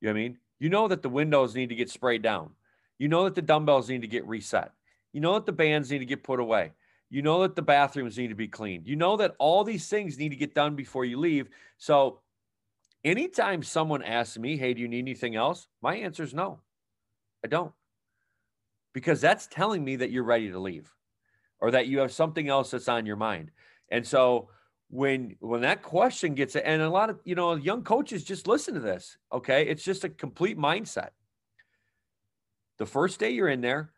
[0.00, 0.38] You know what I mean?
[0.58, 2.50] You know that the windows need to get sprayed down.
[2.98, 4.72] You know that the dumbbells need to get reset.
[5.12, 6.72] You know that the bands need to get put away.
[7.10, 8.86] You know that the bathrooms need to be cleaned.
[8.86, 11.48] You know that all these things need to get done before you leave.
[11.76, 12.20] So,
[13.02, 15.66] anytime someone asks me, Hey, do you need anything else?
[15.82, 16.60] My answer is no,
[17.44, 17.72] I don't.
[18.92, 20.94] Because that's telling me that you're ready to leave
[21.60, 23.50] or that you have something else that's on your mind.
[23.90, 24.48] And so,
[24.90, 28.74] when when that question gets and a lot of you know young coaches just listen
[28.74, 29.66] to this okay?
[29.66, 31.10] It's just a complete mindset.
[32.78, 33.92] The first day you're in there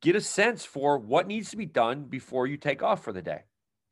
[0.00, 3.22] get a sense for what needs to be done before you take off for the
[3.22, 3.42] day.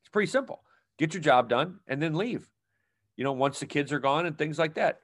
[0.03, 0.63] It's pretty simple.
[0.97, 2.49] Get your job done and then leave.
[3.17, 5.01] You know once the kids are gone and things like that.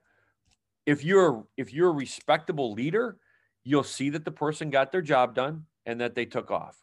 [0.87, 3.19] If you're if you're a respectable leader
[3.65, 6.77] you'll see that the person got their job done and that they took off.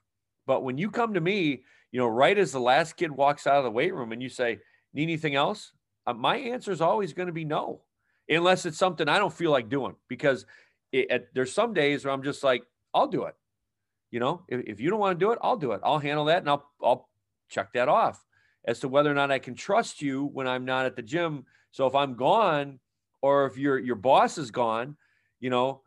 [0.47, 3.57] But when you come to me you know, right as the last kid walks out
[3.57, 4.59] of the weight room and you say,
[4.93, 5.73] need anything else?
[6.07, 7.81] Uh, my answer is always going to be no,
[8.29, 10.45] unless it's something I don't feel like doing because
[10.91, 13.35] it, it, there's some days where I'm just like, I'll do it.
[14.09, 15.81] You know, if, if you don't want to do it, I'll do it.
[15.83, 17.09] I'll handle that and I'll, I'll
[17.49, 18.23] check that off
[18.65, 21.45] as to whether or not I can trust you when I'm not at the gym.
[21.71, 22.79] So if I'm gone
[23.21, 24.97] or if your, your boss is gone,
[25.39, 25.81] you know,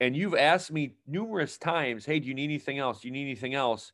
[0.00, 3.00] and you've asked me numerous times, Hey, do you need anything else?
[3.00, 3.92] Do you need anything else?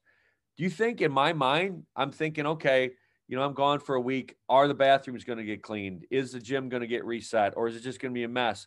[0.59, 2.91] Do you think in my mind, I'm thinking, okay,
[3.29, 4.35] you know, I'm gone for a week.
[4.49, 6.05] Are the bathrooms going to get cleaned?
[6.11, 7.55] Is the gym going to get reset?
[7.57, 8.67] Or is it just going to be a mess?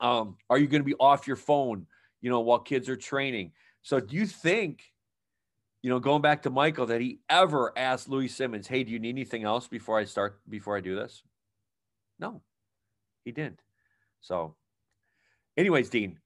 [0.00, 1.86] Um, are you going to be off your phone,
[2.20, 3.50] you know, while kids are training?
[3.82, 4.92] So do you think,
[5.82, 9.00] you know, going back to Michael, that he ever asked Louis Simmons, hey, do you
[9.00, 11.24] need anything else before I start, before I do this?
[12.20, 12.42] No,
[13.24, 13.60] he didn't.
[14.20, 14.54] So,
[15.56, 16.20] anyways, Dean,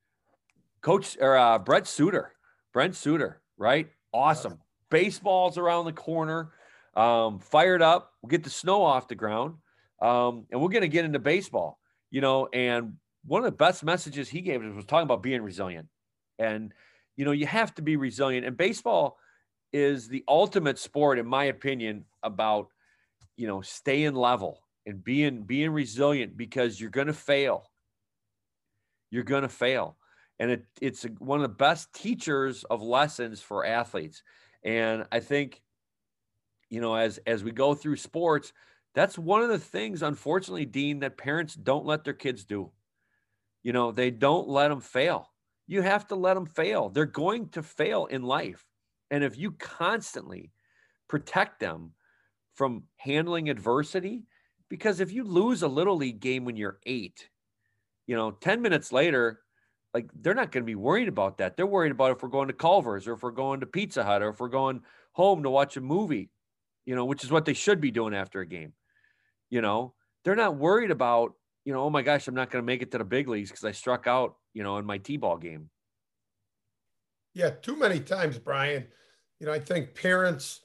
[0.83, 2.35] coach or uh, Brent Suter,
[2.75, 3.89] Brent Suter, right?
[4.13, 4.59] Awesome
[4.93, 6.53] baseball's around the corner.
[6.95, 8.13] Um, fired up.
[8.21, 9.55] We'll get the snow off the ground.
[10.01, 11.79] Um, and we're going to get into baseball,
[12.11, 12.49] you know.
[12.53, 15.89] And one of the best messages he gave us was talking about being resilient.
[16.39, 16.73] And,
[17.17, 18.47] you know, you have to be resilient.
[18.47, 19.17] And baseball
[19.73, 22.69] is the ultimate sport, in my opinion, about,
[23.37, 27.71] you know, staying level and being being resilient because you're going to fail.
[29.11, 29.97] You're going to fail.
[30.39, 34.23] And it, it's one of the best teachers of lessons for athletes.
[34.65, 35.63] And I think,
[36.71, 38.53] you know, as as we go through sports,
[38.95, 42.71] that's one of the things, unfortunately, Dean, that parents don't let their kids do.
[43.63, 45.31] You know, they don't let them fail.
[45.67, 46.89] You have to let them fail.
[46.89, 48.67] They're going to fail in life.
[49.11, 50.53] And if you constantly
[51.09, 51.93] protect them
[52.55, 54.25] from handling adversity,
[54.69, 57.29] because if you lose a little league game when you're eight,
[58.07, 59.41] you know, 10 minutes later,
[59.95, 61.57] like they're not going to be worried about that.
[61.57, 64.23] They're worried about if we're going to Culver's or if we're going to Pizza Hut
[64.23, 66.31] or if we're going home to watch a movie,
[66.87, 68.73] you know, which is what they should be doing after a game.
[69.51, 72.67] You know, they're not worried about, you know, oh my gosh, I'm not going to
[72.67, 75.37] make it to the big leagues because I struck out, you know, in my T-ball
[75.37, 75.69] game.
[77.35, 78.87] Yeah, too many times, Brian.
[79.41, 80.61] You know, I think parents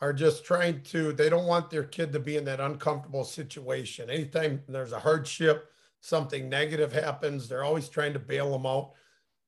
[0.00, 4.08] are just trying to, they don't want their kid to be in that uncomfortable situation.
[4.08, 8.92] Anytime there's a hardship, something negative happens, they're always trying to bail them out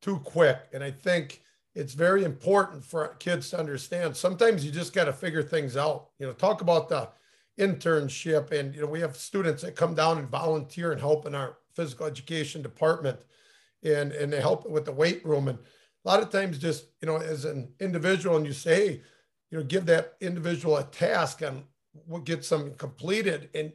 [0.02, 0.58] too quick.
[0.72, 1.42] And I think
[1.74, 4.16] it's very important for kids to understand.
[4.16, 6.08] Sometimes you just got to figure things out.
[6.18, 7.08] You know, talk about the
[7.58, 11.34] internship, and you know, we have students that come down and volunteer and help in
[11.34, 13.20] our physical education department,
[13.82, 15.48] and and they help with the weight room.
[15.48, 19.02] And a lot of times, just you know, as an individual, and you say,
[19.50, 21.64] you know, give that individual a task and
[22.06, 23.50] we'll get some completed.
[23.54, 23.72] And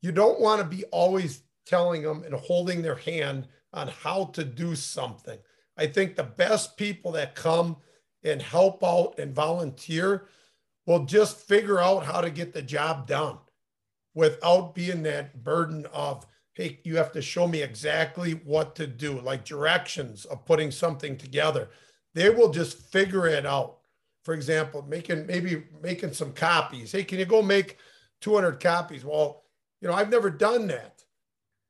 [0.00, 4.44] you don't want to be always telling them and holding their hand on how to
[4.44, 5.38] do something.
[5.76, 7.76] I think the best people that come
[8.22, 10.28] and help out and volunteer
[10.86, 13.38] will just figure out how to get the job done
[14.14, 19.20] without being that burden of, hey, you have to show me exactly what to do,
[19.20, 21.68] like directions of putting something together.
[22.14, 23.78] They will just figure it out.
[24.22, 26.92] For example, making maybe making some copies.
[26.92, 27.78] Hey, can you go make
[28.20, 29.04] 200 copies?
[29.04, 29.42] Well,
[29.80, 30.93] you know, I've never done that.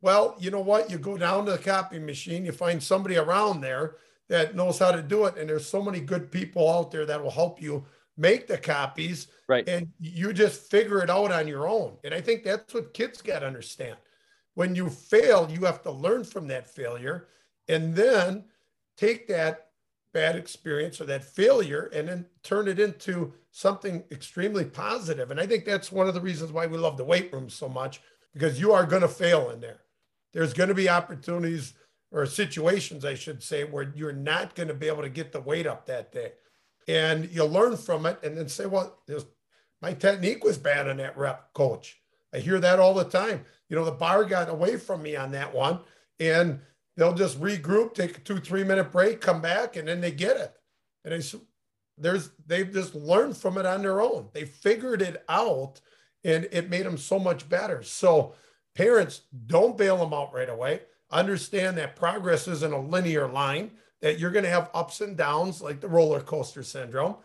[0.04, 0.90] Well, you know what?
[0.90, 3.96] You go down to the copy machine, you find somebody around there
[4.28, 5.38] that knows how to do it.
[5.38, 7.86] And there's so many good people out there that will help you
[8.18, 9.28] make the copies.
[9.48, 9.66] Right.
[9.66, 11.96] And you just figure it out on your own.
[12.04, 13.96] And I think that's what kids got to understand.
[14.54, 17.28] when you fail, you have to learn from that failure
[17.68, 18.44] and then
[18.96, 19.68] take that
[20.12, 25.30] bad experience or that failure and then turn it into something extremely positive.
[25.30, 27.68] And I think that's one of the reasons why we love the weight room so
[27.68, 28.00] much
[28.32, 29.80] because you are going to fail in there.
[30.34, 31.72] There's going to be opportunities
[32.10, 35.40] or situations, I should say, where you're not going to be able to get the
[35.40, 36.32] weight up that day.
[36.86, 38.98] And you learn from it and then say, well,
[39.80, 42.00] my technique was bad on that rep, coach.
[42.32, 43.44] I hear that all the time.
[43.68, 45.80] You know, the bar got away from me on that one.
[46.20, 46.60] And
[46.96, 50.36] they'll just regroup, take a two, three minute break, come back, and then they get
[50.36, 50.54] it.
[51.04, 51.38] And they,
[51.96, 54.28] there's, they've just learned from it on their own.
[54.32, 55.80] They figured it out
[56.24, 57.82] and it made them so much better.
[57.82, 58.34] So,
[58.74, 60.82] parents, don't bail them out right away.
[61.10, 63.70] Understand that progress isn't a linear line,
[64.02, 67.16] that you're going to have ups and downs like the roller coaster syndrome.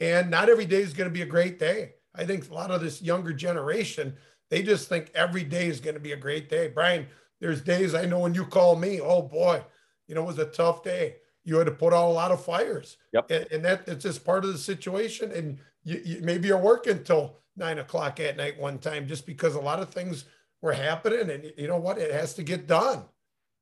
[0.00, 1.94] And not every day is going to be a great day.
[2.14, 4.16] I think a lot of this younger generation,
[4.50, 6.68] they just think every day is going to be a great day.
[6.68, 7.06] Brian,
[7.40, 9.62] there's days I know when you call me, oh boy,
[10.06, 11.16] you know, it was a tough day.
[11.44, 12.96] You had to put out a lot of fires.
[13.12, 13.30] Yep.
[13.30, 15.32] And, and that it's just part of the situation.
[15.32, 19.54] And you, you, maybe you're working till nine o'clock at night one time just because
[19.54, 20.24] a lot of things
[20.62, 21.30] were happening.
[21.30, 21.98] And you know what?
[21.98, 23.04] It has to get done.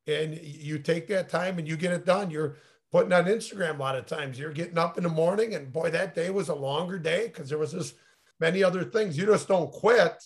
[0.07, 2.31] And you take that time and you get it done.
[2.31, 2.57] You're
[2.93, 4.39] putting on Instagram a lot of times.
[4.39, 7.49] You're getting up in the morning, and boy, that day was a longer day because
[7.49, 7.95] there was just
[8.41, 9.19] many other things.
[9.19, 10.23] You just don't quit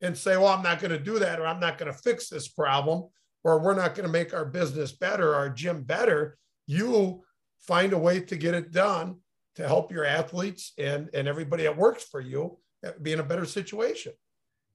[0.00, 2.28] and say, well, I'm not going to do that, or I'm not going to fix
[2.28, 3.04] this problem,
[3.44, 6.38] or we're not going to make our business better, our gym better.
[6.66, 7.24] You
[7.60, 9.16] find a way to get it done
[9.56, 13.24] to help your athletes and, and everybody that works for you eh, be in a
[13.24, 14.12] better situation.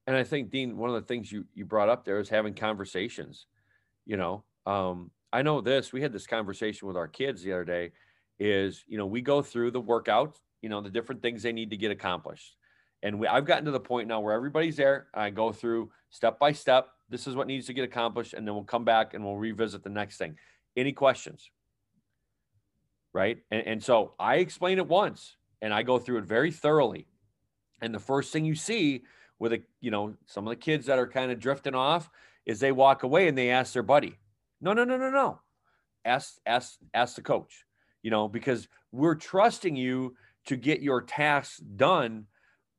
[0.06, 2.54] And I think, Dean, one of the things you, you brought up there is having
[2.54, 3.46] conversations.
[4.04, 7.64] You know, um, I know this, we had this conversation with our kids the other
[7.64, 7.92] day
[8.38, 11.70] is, you know, we go through the workout, you know, the different things they need
[11.70, 12.56] to get accomplished.
[13.02, 15.08] And we, I've gotten to the point now where everybody's there.
[15.14, 16.88] I go through step by step.
[17.08, 18.34] This is what needs to get accomplished.
[18.34, 20.36] And then we'll come back and we'll revisit the next thing.
[20.76, 21.50] Any questions?
[23.12, 23.38] Right.
[23.50, 27.06] And, and so I explain it once and I go through it very thoroughly.
[27.80, 29.02] And the first thing you see
[29.38, 32.10] with a, you know, some of the kids that are kind of drifting off
[32.46, 34.18] is they walk away and they ask their buddy,
[34.60, 35.40] no, no, no, no, no.
[36.04, 37.64] Ask, ask, ask the coach,
[38.02, 40.16] you know, because we're trusting you
[40.46, 42.26] to get your tasks done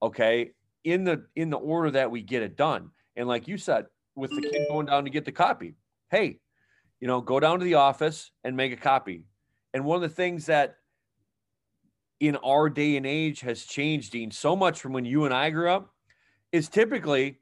[0.01, 0.51] okay
[0.83, 2.91] in the in the order that we get it done.
[3.15, 5.75] And like you said with the kid going down to get the copy
[6.09, 6.39] hey
[7.01, 9.25] you know go down to the office and make a copy.
[9.73, 10.77] And one of the things that
[12.19, 15.49] in our day and age has changed dean so much from when you and i
[15.49, 15.93] grew up
[16.55, 17.37] is typically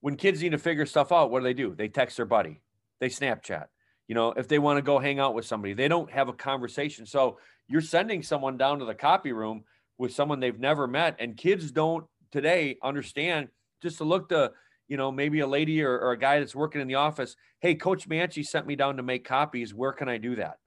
[0.00, 2.60] when kids need to figure stuff out what do they do they text their buddy
[3.00, 3.66] they snapchat
[4.08, 6.32] you know if they want to go hang out with somebody they don't have a
[6.32, 7.38] conversation so
[7.68, 9.64] you're sending someone down to the copy room
[9.98, 11.16] with someone they've never met.
[11.18, 13.48] And kids don't today understand
[13.82, 14.52] just to look to,
[14.88, 17.36] you know, maybe a lady or, or a guy that's working in the office.
[17.60, 19.72] Hey, Coach Manchi sent me down to make copies.
[19.72, 20.58] Where can I do that?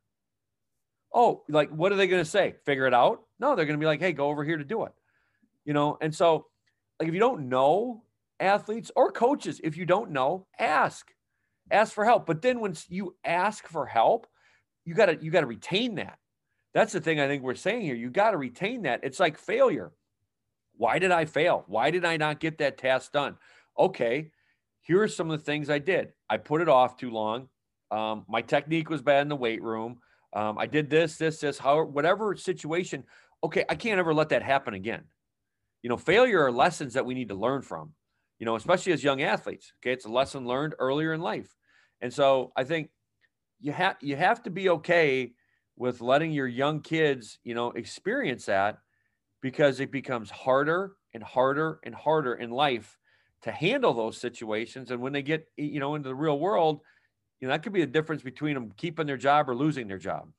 [1.14, 2.56] Oh, like, what are they going to say?
[2.66, 3.22] Figure it out?
[3.40, 4.92] No, they're going to be like, hey, go over here to do it.
[5.64, 6.48] You know, and so,
[7.00, 8.04] like, if you don't know
[8.40, 11.12] athletes or coaches, if you don't know, ask,
[11.72, 12.26] ask for help.
[12.26, 14.28] But then when you ask for help,
[14.84, 16.20] you got to, you got to retain that.
[16.74, 17.96] That's the thing I think we're saying here.
[17.96, 19.02] You got to retain that.
[19.04, 19.92] It's like failure.
[20.78, 21.64] Why did I fail?
[21.68, 23.38] Why did I not get that task done?
[23.80, 24.32] Okay,
[24.82, 26.12] here are some of the things I did.
[26.30, 27.48] I put it off too long.
[27.92, 30.00] Um, my technique was bad in the weight room.
[30.34, 33.06] Um, I did this, this, this, how, whatever situation.
[33.44, 35.04] Okay, I can't ever let that happen again.
[35.86, 37.94] You know, failure are lessons that we need to learn from.
[38.40, 39.72] You know, especially as young athletes.
[39.78, 41.56] Okay, it's a lesson learned earlier in life,
[42.02, 42.90] and so I think
[43.62, 45.34] you have you have to be okay
[45.78, 48.80] with letting your young kids, you know, experience that
[49.44, 52.98] because it becomes harder and harder and harder in life
[53.44, 54.90] to handle those situations.
[54.90, 56.82] And when they get, you know, into the real world,
[57.40, 60.00] you know, that could be the difference between them keeping their job or losing their
[60.00, 60.30] job.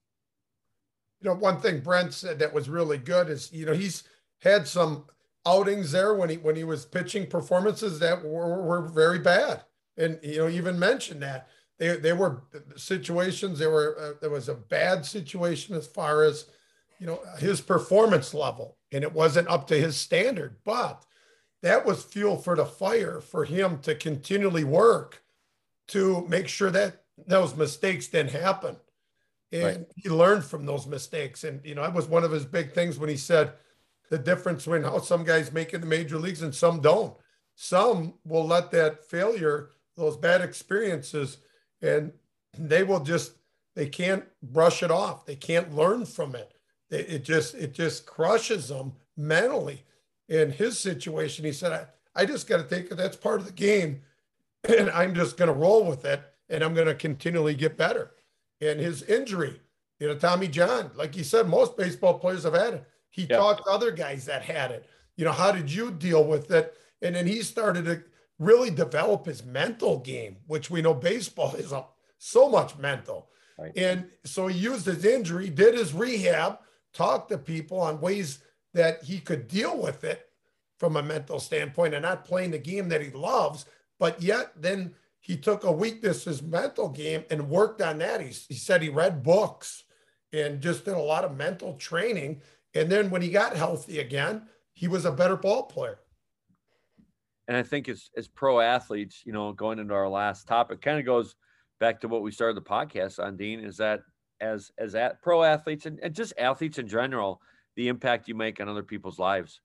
[1.20, 4.02] You know, one thing Brent said that was really good is, you know, he's
[4.40, 5.06] had some
[5.46, 9.62] outings there when he when he was pitching performances that were, were very bad.
[9.96, 12.42] And you know, even mentioned that they, they were
[12.76, 16.46] situations there were uh, there was a bad situation as far as
[16.98, 21.04] you know his performance level and it wasn't up to his standard but
[21.62, 25.22] that was fuel for the fire for him to continually work
[25.88, 28.76] to make sure that those mistakes didn't happen
[29.52, 29.86] and right.
[29.96, 32.98] he learned from those mistakes and you know that was one of his big things
[32.98, 33.52] when he said
[34.10, 37.14] the difference between how some guys make it in the major leagues and some don't
[37.56, 41.38] some will let that failure those bad experiences
[41.82, 42.12] and
[42.58, 43.32] they will just
[43.74, 45.26] they can't brush it off.
[45.26, 46.52] They can't learn from it.
[46.90, 49.84] It just it just crushes them mentally.
[50.28, 52.96] In his situation, he said, "I, I just got to take it.
[52.96, 54.02] That's part of the game."
[54.78, 58.12] and I'm just going to roll with it and I'm going to continually get better.
[58.60, 59.60] And his injury,
[60.00, 62.88] you know, Tommy John, like you said, most baseball players have had it.
[63.16, 63.38] He yeah.
[63.38, 64.86] talked to other guys that had it.
[65.16, 66.76] You know, how did you deal with it?
[67.00, 68.02] And then he started to
[68.38, 71.86] really develop his mental game, which we know baseball is a,
[72.18, 73.30] so much mental.
[73.58, 73.72] Right.
[73.74, 76.58] And so he used his injury, did his rehab,
[76.92, 78.40] talked to people on ways
[78.74, 80.28] that he could deal with it
[80.78, 83.64] from a mental standpoint and not playing the game that he loves.
[83.98, 88.20] But yet, then he took a weakness, his mental game, and worked on that.
[88.20, 89.84] He, he said he read books
[90.34, 92.42] and just did a lot of mental training.
[92.76, 95.98] And then when he got healthy again, he was a better ball player.
[97.48, 100.98] And I think as as pro athletes, you know, going into our last topic, kind
[100.98, 101.36] of goes
[101.78, 104.00] back to what we started the podcast on, Dean, is that
[104.40, 107.40] as as at pro athletes and, and just athletes in general,
[107.76, 109.60] the impact you make on other people's lives.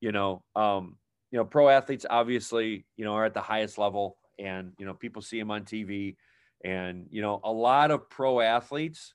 [0.00, 0.96] You know, um,
[1.30, 4.94] you know, pro athletes obviously, you know, are at the highest level and you know,
[4.94, 6.16] people see them on TV.
[6.64, 9.14] And, you know, a lot of pro athletes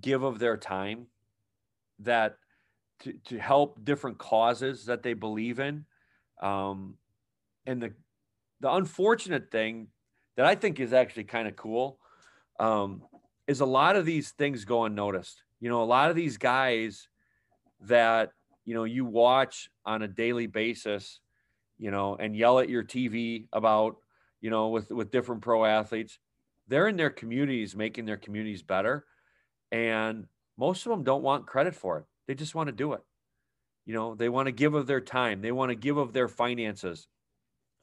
[0.00, 1.06] give of their time
[2.00, 2.36] that
[3.02, 5.84] to, to help different causes that they believe in.
[6.40, 6.96] Um,
[7.66, 7.92] and the
[8.60, 9.88] the unfortunate thing
[10.36, 11.98] that I think is actually kind of cool
[12.60, 13.02] um,
[13.46, 15.42] is a lot of these things go unnoticed.
[15.60, 17.08] You know, a lot of these guys
[17.82, 18.30] that
[18.64, 21.20] you know you watch on a daily basis,
[21.78, 23.96] you know, and yell at your TV about,
[24.40, 26.18] you know, with with different pro athletes,
[26.68, 29.04] they're in their communities making their communities better,
[29.70, 30.26] and
[30.56, 32.04] most of them don't want credit for it.
[32.26, 33.02] They just want to do it.
[33.84, 36.28] You know, they want to give of their time, they want to give of their
[36.28, 37.08] finances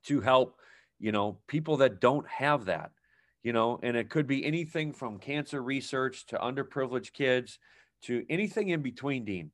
[0.05, 0.55] to help,
[0.97, 2.91] you know, people that don't have that
[3.43, 7.59] you know, and it could be anything from cancer research to underprivileged kids
[8.03, 9.51] to anything in between, Dean.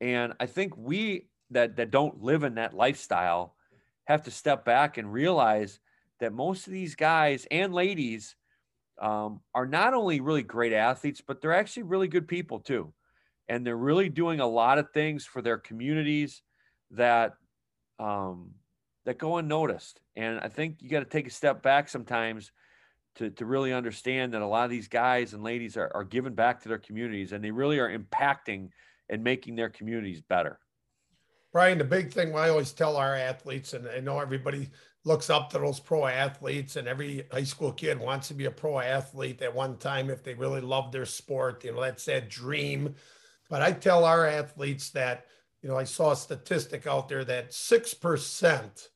[0.00, 3.54] And I think we that that don't live in that lifestyle
[4.04, 5.80] have to step back and realize
[6.20, 8.36] that most of these guys and ladies
[9.00, 12.92] um, are not only really great athletes, but they're actually really good people too.
[13.50, 16.40] And they're really doing a lot of things for their communities
[16.92, 17.34] that
[17.98, 18.52] um,
[19.04, 20.00] that go unnoticed.
[20.16, 22.52] And I think you got to take a step back sometimes
[23.16, 26.34] to, to really understand that a lot of these guys and ladies are, are giving
[26.34, 28.68] back to their communities and they really are impacting
[29.08, 30.58] and making their communities better.
[31.52, 34.70] Brian, the big thing I always tell our athletes, and I know everybody
[35.04, 38.50] looks up to those pro athletes, and every high school kid wants to be a
[38.52, 41.64] pro athlete at one time if they really love their sport.
[41.64, 42.94] You know, that's that dream.
[43.50, 45.26] But I tell our athletes that,
[45.60, 48.88] you know, I saw a statistic out there that 6%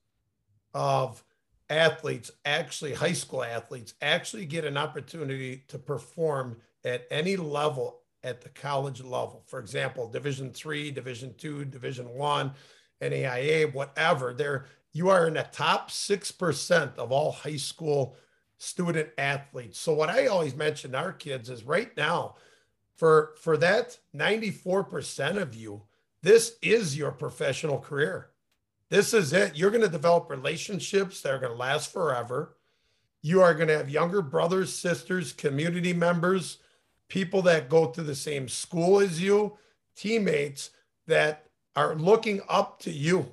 [0.72, 1.22] of
[1.68, 8.40] athletes, actually high school athletes, actually get an opportunity to perform at any level at
[8.40, 9.42] the college level.
[9.46, 12.52] For example, Division three, Division two, Division one,
[13.02, 14.32] NAIA, whatever.
[14.32, 18.16] There, you are in the top six percent of all high school
[18.57, 19.78] student athletes.
[19.78, 22.36] So what I always mention to our kids is right now,
[22.97, 25.82] for for that 94% of you,
[26.22, 28.30] this is your professional career.
[28.90, 29.57] This is it.
[29.57, 32.57] You're going to develop relationships that are going to last forever.
[33.22, 36.59] You are going to have younger brothers, sisters, community members,
[37.09, 39.57] people that go to the same school as you,
[39.97, 40.70] teammates
[41.07, 43.26] that are looking up to you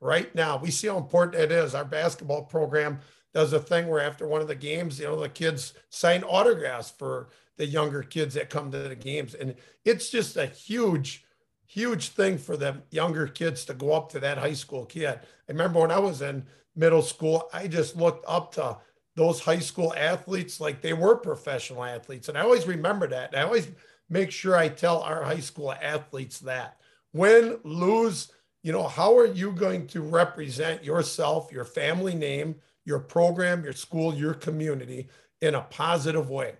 [0.00, 0.56] right now.
[0.56, 1.74] We see how important it is.
[1.74, 3.00] Our basketball program
[3.34, 6.90] does a thing where after one of the games, you know, the kids sign autographs
[6.90, 7.28] for
[7.58, 9.34] the younger kids that come to the games.
[9.34, 9.54] And
[9.84, 11.24] it's just a huge
[11.68, 15.06] huge thing for the younger kids to go up to that high school kid.
[15.08, 16.44] I remember when I was in
[16.74, 18.78] middle school, I just looked up to
[19.14, 22.28] those high school athletes like they were professional athletes.
[22.28, 23.36] And I always remember that.
[23.36, 23.68] I always
[24.08, 26.78] make sure I tell our high school athletes that.
[27.12, 28.32] Win, lose,
[28.62, 32.54] you know, how are you going to represent yourself, your family name,
[32.84, 35.08] your program, your school, your community
[35.42, 36.54] in a positive way?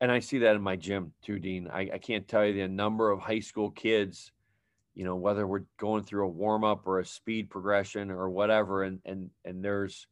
[0.00, 1.68] And I see that in my gym too, Dean.
[1.72, 4.32] I, I can't tell you the number of high school kids,
[4.94, 8.82] you know, whether we're going through a warm up or a speed progression or whatever,
[8.82, 10.06] and and and there's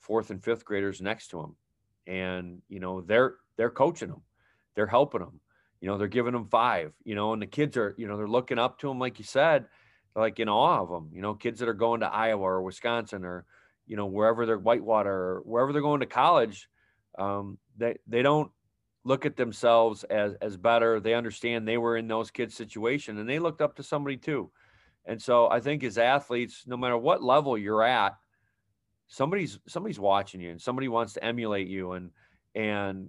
[0.00, 1.56] fourth and fifth graders next to them,
[2.06, 4.22] and you know they're they're coaching them,
[4.74, 5.40] they're helping them,
[5.80, 8.28] you know, they're giving them five, you know, and the kids are, you know, they're
[8.28, 9.66] looking up to them like you said,
[10.16, 13.24] like in awe of them, you know, kids that are going to Iowa or Wisconsin
[13.24, 13.44] or
[13.86, 16.68] you know wherever they're Whitewater or wherever they're going to college,
[17.18, 18.50] um, they they don't
[19.04, 21.00] look at themselves as as better.
[21.00, 24.50] They understand they were in those kids' situation and they looked up to somebody too.
[25.06, 28.16] And so I think as athletes, no matter what level you're at,
[29.06, 32.10] somebody's somebody's watching you and somebody wants to emulate you and
[32.54, 33.08] and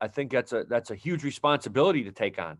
[0.00, 2.58] I think that's a that's a huge responsibility to take on.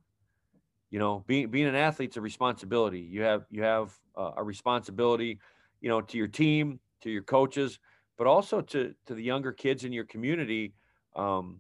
[0.91, 3.01] You know, being being an athlete's a responsibility.
[3.01, 5.39] You have you have a responsibility,
[5.81, 7.79] you know, to your team, to your coaches,
[8.19, 10.75] but also to to the younger kids in your community
[11.17, 11.59] um,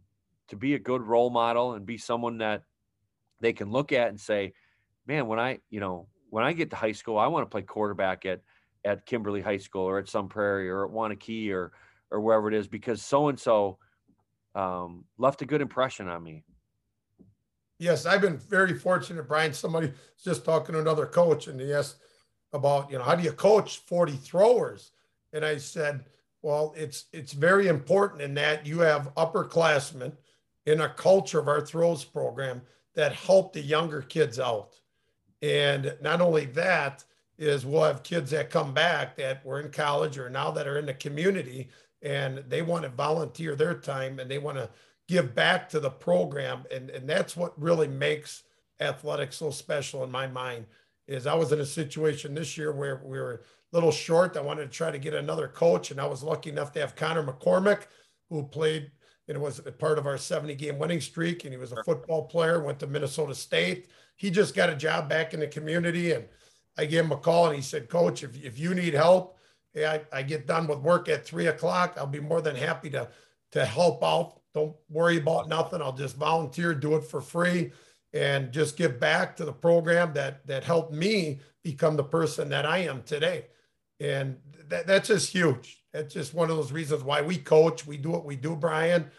[0.50, 2.62] to be a good role model and be someone that
[3.40, 4.52] they can look at and say,
[5.06, 7.62] man, when I, you know, when I get to high school, I want to play
[7.62, 8.40] quarterback at
[8.84, 11.72] at Kimberly High School or at Sun Prairie or at Waunakee or
[12.10, 13.78] or wherever it is because so and so
[14.54, 16.44] um, left a good impression on me.
[17.78, 19.52] Yes, I've been very fortunate, Brian.
[19.52, 21.96] Somebody was just talking to another coach and he asked
[22.52, 24.90] about, you know, how do you coach 40 throwers?
[25.32, 26.04] And I said,
[26.42, 30.12] well, it's it's very important in that you have upperclassmen
[30.66, 32.62] in a culture of our throws program
[32.94, 34.74] that help the younger kids out.
[35.42, 37.04] And not only that
[37.38, 40.78] is we'll have kids that come back that were in college or now that are
[40.78, 41.70] in the community
[42.02, 44.68] and they want to volunteer their time and they want to
[45.08, 46.64] give back to the program.
[46.70, 48.44] And, and that's what really makes
[48.80, 50.66] athletics so special in my mind
[51.08, 53.42] is I was in a situation this year where we were
[53.72, 54.36] a little short.
[54.36, 56.94] I wanted to try to get another coach and I was lucky enough to have
[56.94, 57.86] Connor McCormick
[58.28, 58.90] who played
[59.30, 61.44] and it was a part of our 70 game winning streak.
[61.44, 63.86] And he was a football player, went to Minnesota State.
[64.16, 66.10] He just got a job back in the community.
[66.10, 66.24] And
[66.76, 69.38] I gave him a call and he said, Coach, if, if you need help,
[69.72, 71.94] hey, I, I get done with work at three o'clock.
[71.96, 73.08] I'll be more than happy to,
[73.52, 74.40] to help out.
[74.52, 75.80] Don't worry about nothing.
[75.80, 77.70] I'll just volunteer, do it for free,
[78.12, 82.66] and just give back to the program that that helped me become the person that
[82.66, 83.46] I am today.
[84.00, 84.38] And
[84.70, 85.79] that, that's just huge.
[85.92, 87.86] That's just one of those reasons why we coach.
[87.86, 89.10] We do what we do, Brian.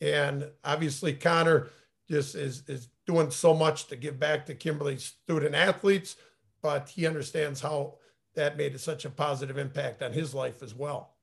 [0.00, 1.68] And obviously, Connor
[2.08, 6.16] just is, is doing so much to give back to Kimberly student athletes,
[6.62, 7.94] but he understands how
[8.34, 11.16] that made such a positive impact on his life as well.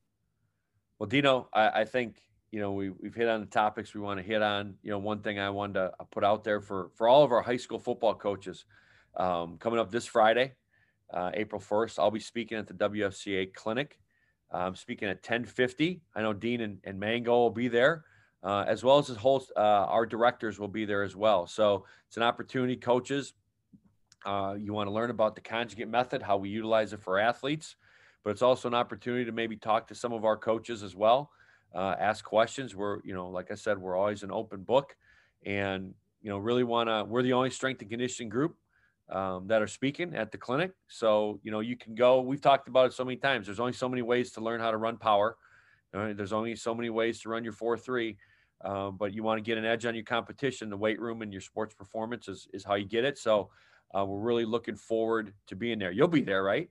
[0.99, 4.19] Well, Dino, I, I think you know we, we've hit on the topics we want
[4.19, 4.75] to hit on.
[4.81, 7.31] You know, one thing I wanted to uh, put out there for for all of
[7.31, 8.65] our high school football coaches
[9.15, 10.53] um, coming up this Friday,
[11.13, 13.99] uh, April first, I'll be speaking at the WFCA clinic.
[14.51, 16.01] I'm speaking at 10:50.
[16.15, 18.05] I know Dean and, and Mango will be there,
[18.43, 21.47] uh, as well as his whole uh, our directors will be there as well.
[21.47, 23.33] So it's an opportunity, coaches.
[24.25, 27.75] Uh, you want to learn about the conjugate method, how we utilize it for athletes,
[28.23, 31.29] but it's also an opportunity to maybe talk to some of our coaches as well,
[31.75, 32.75] uh, ask questions.
[32.75, 34.95] We're, you know, like I said, we're always an open book,
[35.45, 37.05] and you know, really want to.
[37.07, 38.57] We're the only strength and conditioning group
[39.09, 40.71] um, that are speaking at the clinic.
[40.87, 43.45] So, you know, you can go, we've talked about it so many times.
[43.45, 45.37] There's only so many ways to learn how to run power.
[45.93, 48.17] There's only so many ways to run your 4 3.
[48.65, 50.69] Um, but you want to get an edge on your competition.
[50.69, 53.17] The weight room and your sports performance is, is how you get it.
[53.17, 53.49] So,
[53.97, 55.91] uh, we're really looking forward to being there.
[55.91, 56.69] You'll be there, right?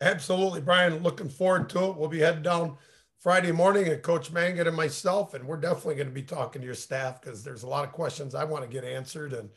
[0.00, 1.02] Absolutely, Brian.
[1.02, 1.96] Looking forward to it.
[1.96, 2.76] We'll be heading down
[3.18, 6.66] Friday morning, and Coach Mangat and myself, and we're definitely going to be talking to
[6.66, 9.32] your staff because there's a lot of questions I want to get answered.
[9.32, 9.48] And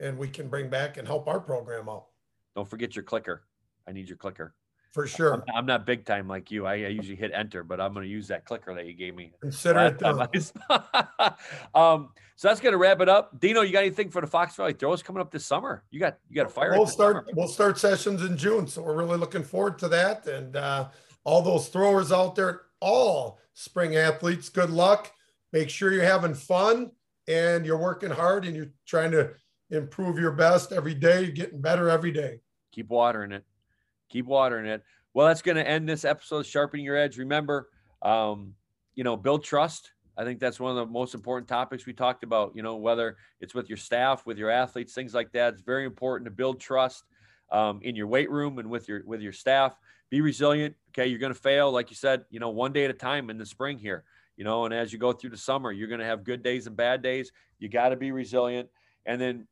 [0.00, 2.06] and we can bring back and help our program out.
[2.54, 3.44] Don't forget your clicker.
[3.88, 4.54] I need your clicker.
[4.92, 5.34] For sure.
[5.34, 6.64] I'm, I'm not big time like you.
[6.64, 9.14] I, I, usually hit enter, but I'm going to use that clicker that you gave
[9.14, 9.30] me.
[9.42, 10.20] Consider it done.
[11.74, 13.38] um, so that's going to wrap it up.
[13.38, 15.84] Dino, you got anything for the Fox Valley throws coming up this summer?
[15.90, 16.72] You got you got a fire.
[16.72, 17.26] We'll start.
[17.26, 17.26] Summer.
[17.34, 20.26] We'll start sessions in June, so we're really looking forward to that.
[20.26, 20.88] And uh,
[21.24, 25.12] all those throwers out there, all spring athletes, good luck.
[25.52, 26.90] Make sure you're having fun
[27.28, 29.30] and you're working hard and you're trying to
[29.70, 32.40] improve your best every day, getting better every day.
[32.72, 33.44] Keep watering it.
[34.08, 34.82] Keep watering it.
[35.14, 37.18] Well, that's going to end this episode, Sharpening Your Edge.
[37.18, 37.68] Remember,
[38.02, 38.54] um,
[38.94, 39.92] you know, build trust.
[40.16, 43.16] I think that's one of the most important topics we talked about, you know, whether
[43.40, 45.54] it's with your staff, with your athletes, things like that.
[45.54, 47.04] It's very important to build trust
[47.50, 49.76] um, in your weight room and with your with your staff.
[50.10, 50.74] Be resilient.
[50.90, 53.28] Okay, you're going to fail, like you said, you know, one day at a time
[53.28, 54.04] in the spring here.
[54.36, 56.66] You know, and as you go through the summer, you're going to have good days
[56.66, 57.32] and bad days.
[57.58, 58.68] You got to be resilient.
[59.06, 59.46] And then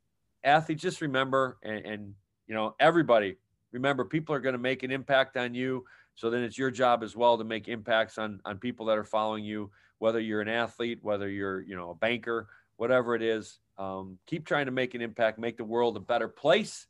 [0.45, 2.13] athletes just remember and, and
[2.47, 3.35] you know everybody
[3.71, 5.83] remember people are going to make an impact on you.
[6.15, 9.03] So then it's your job as well to make impacts on on people that are
[9.03, 13.59] following you whether you're an athlete whether you're you know a banker whatever it is.
[13.77, 16.87] Um, keep trying to make an impact make the world a better place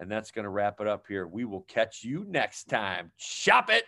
[0.00, 1.26] and that's going to wrap it up here.
[1.26, 3.10] We will catch you next time.
[3.16, 3.84] Shop it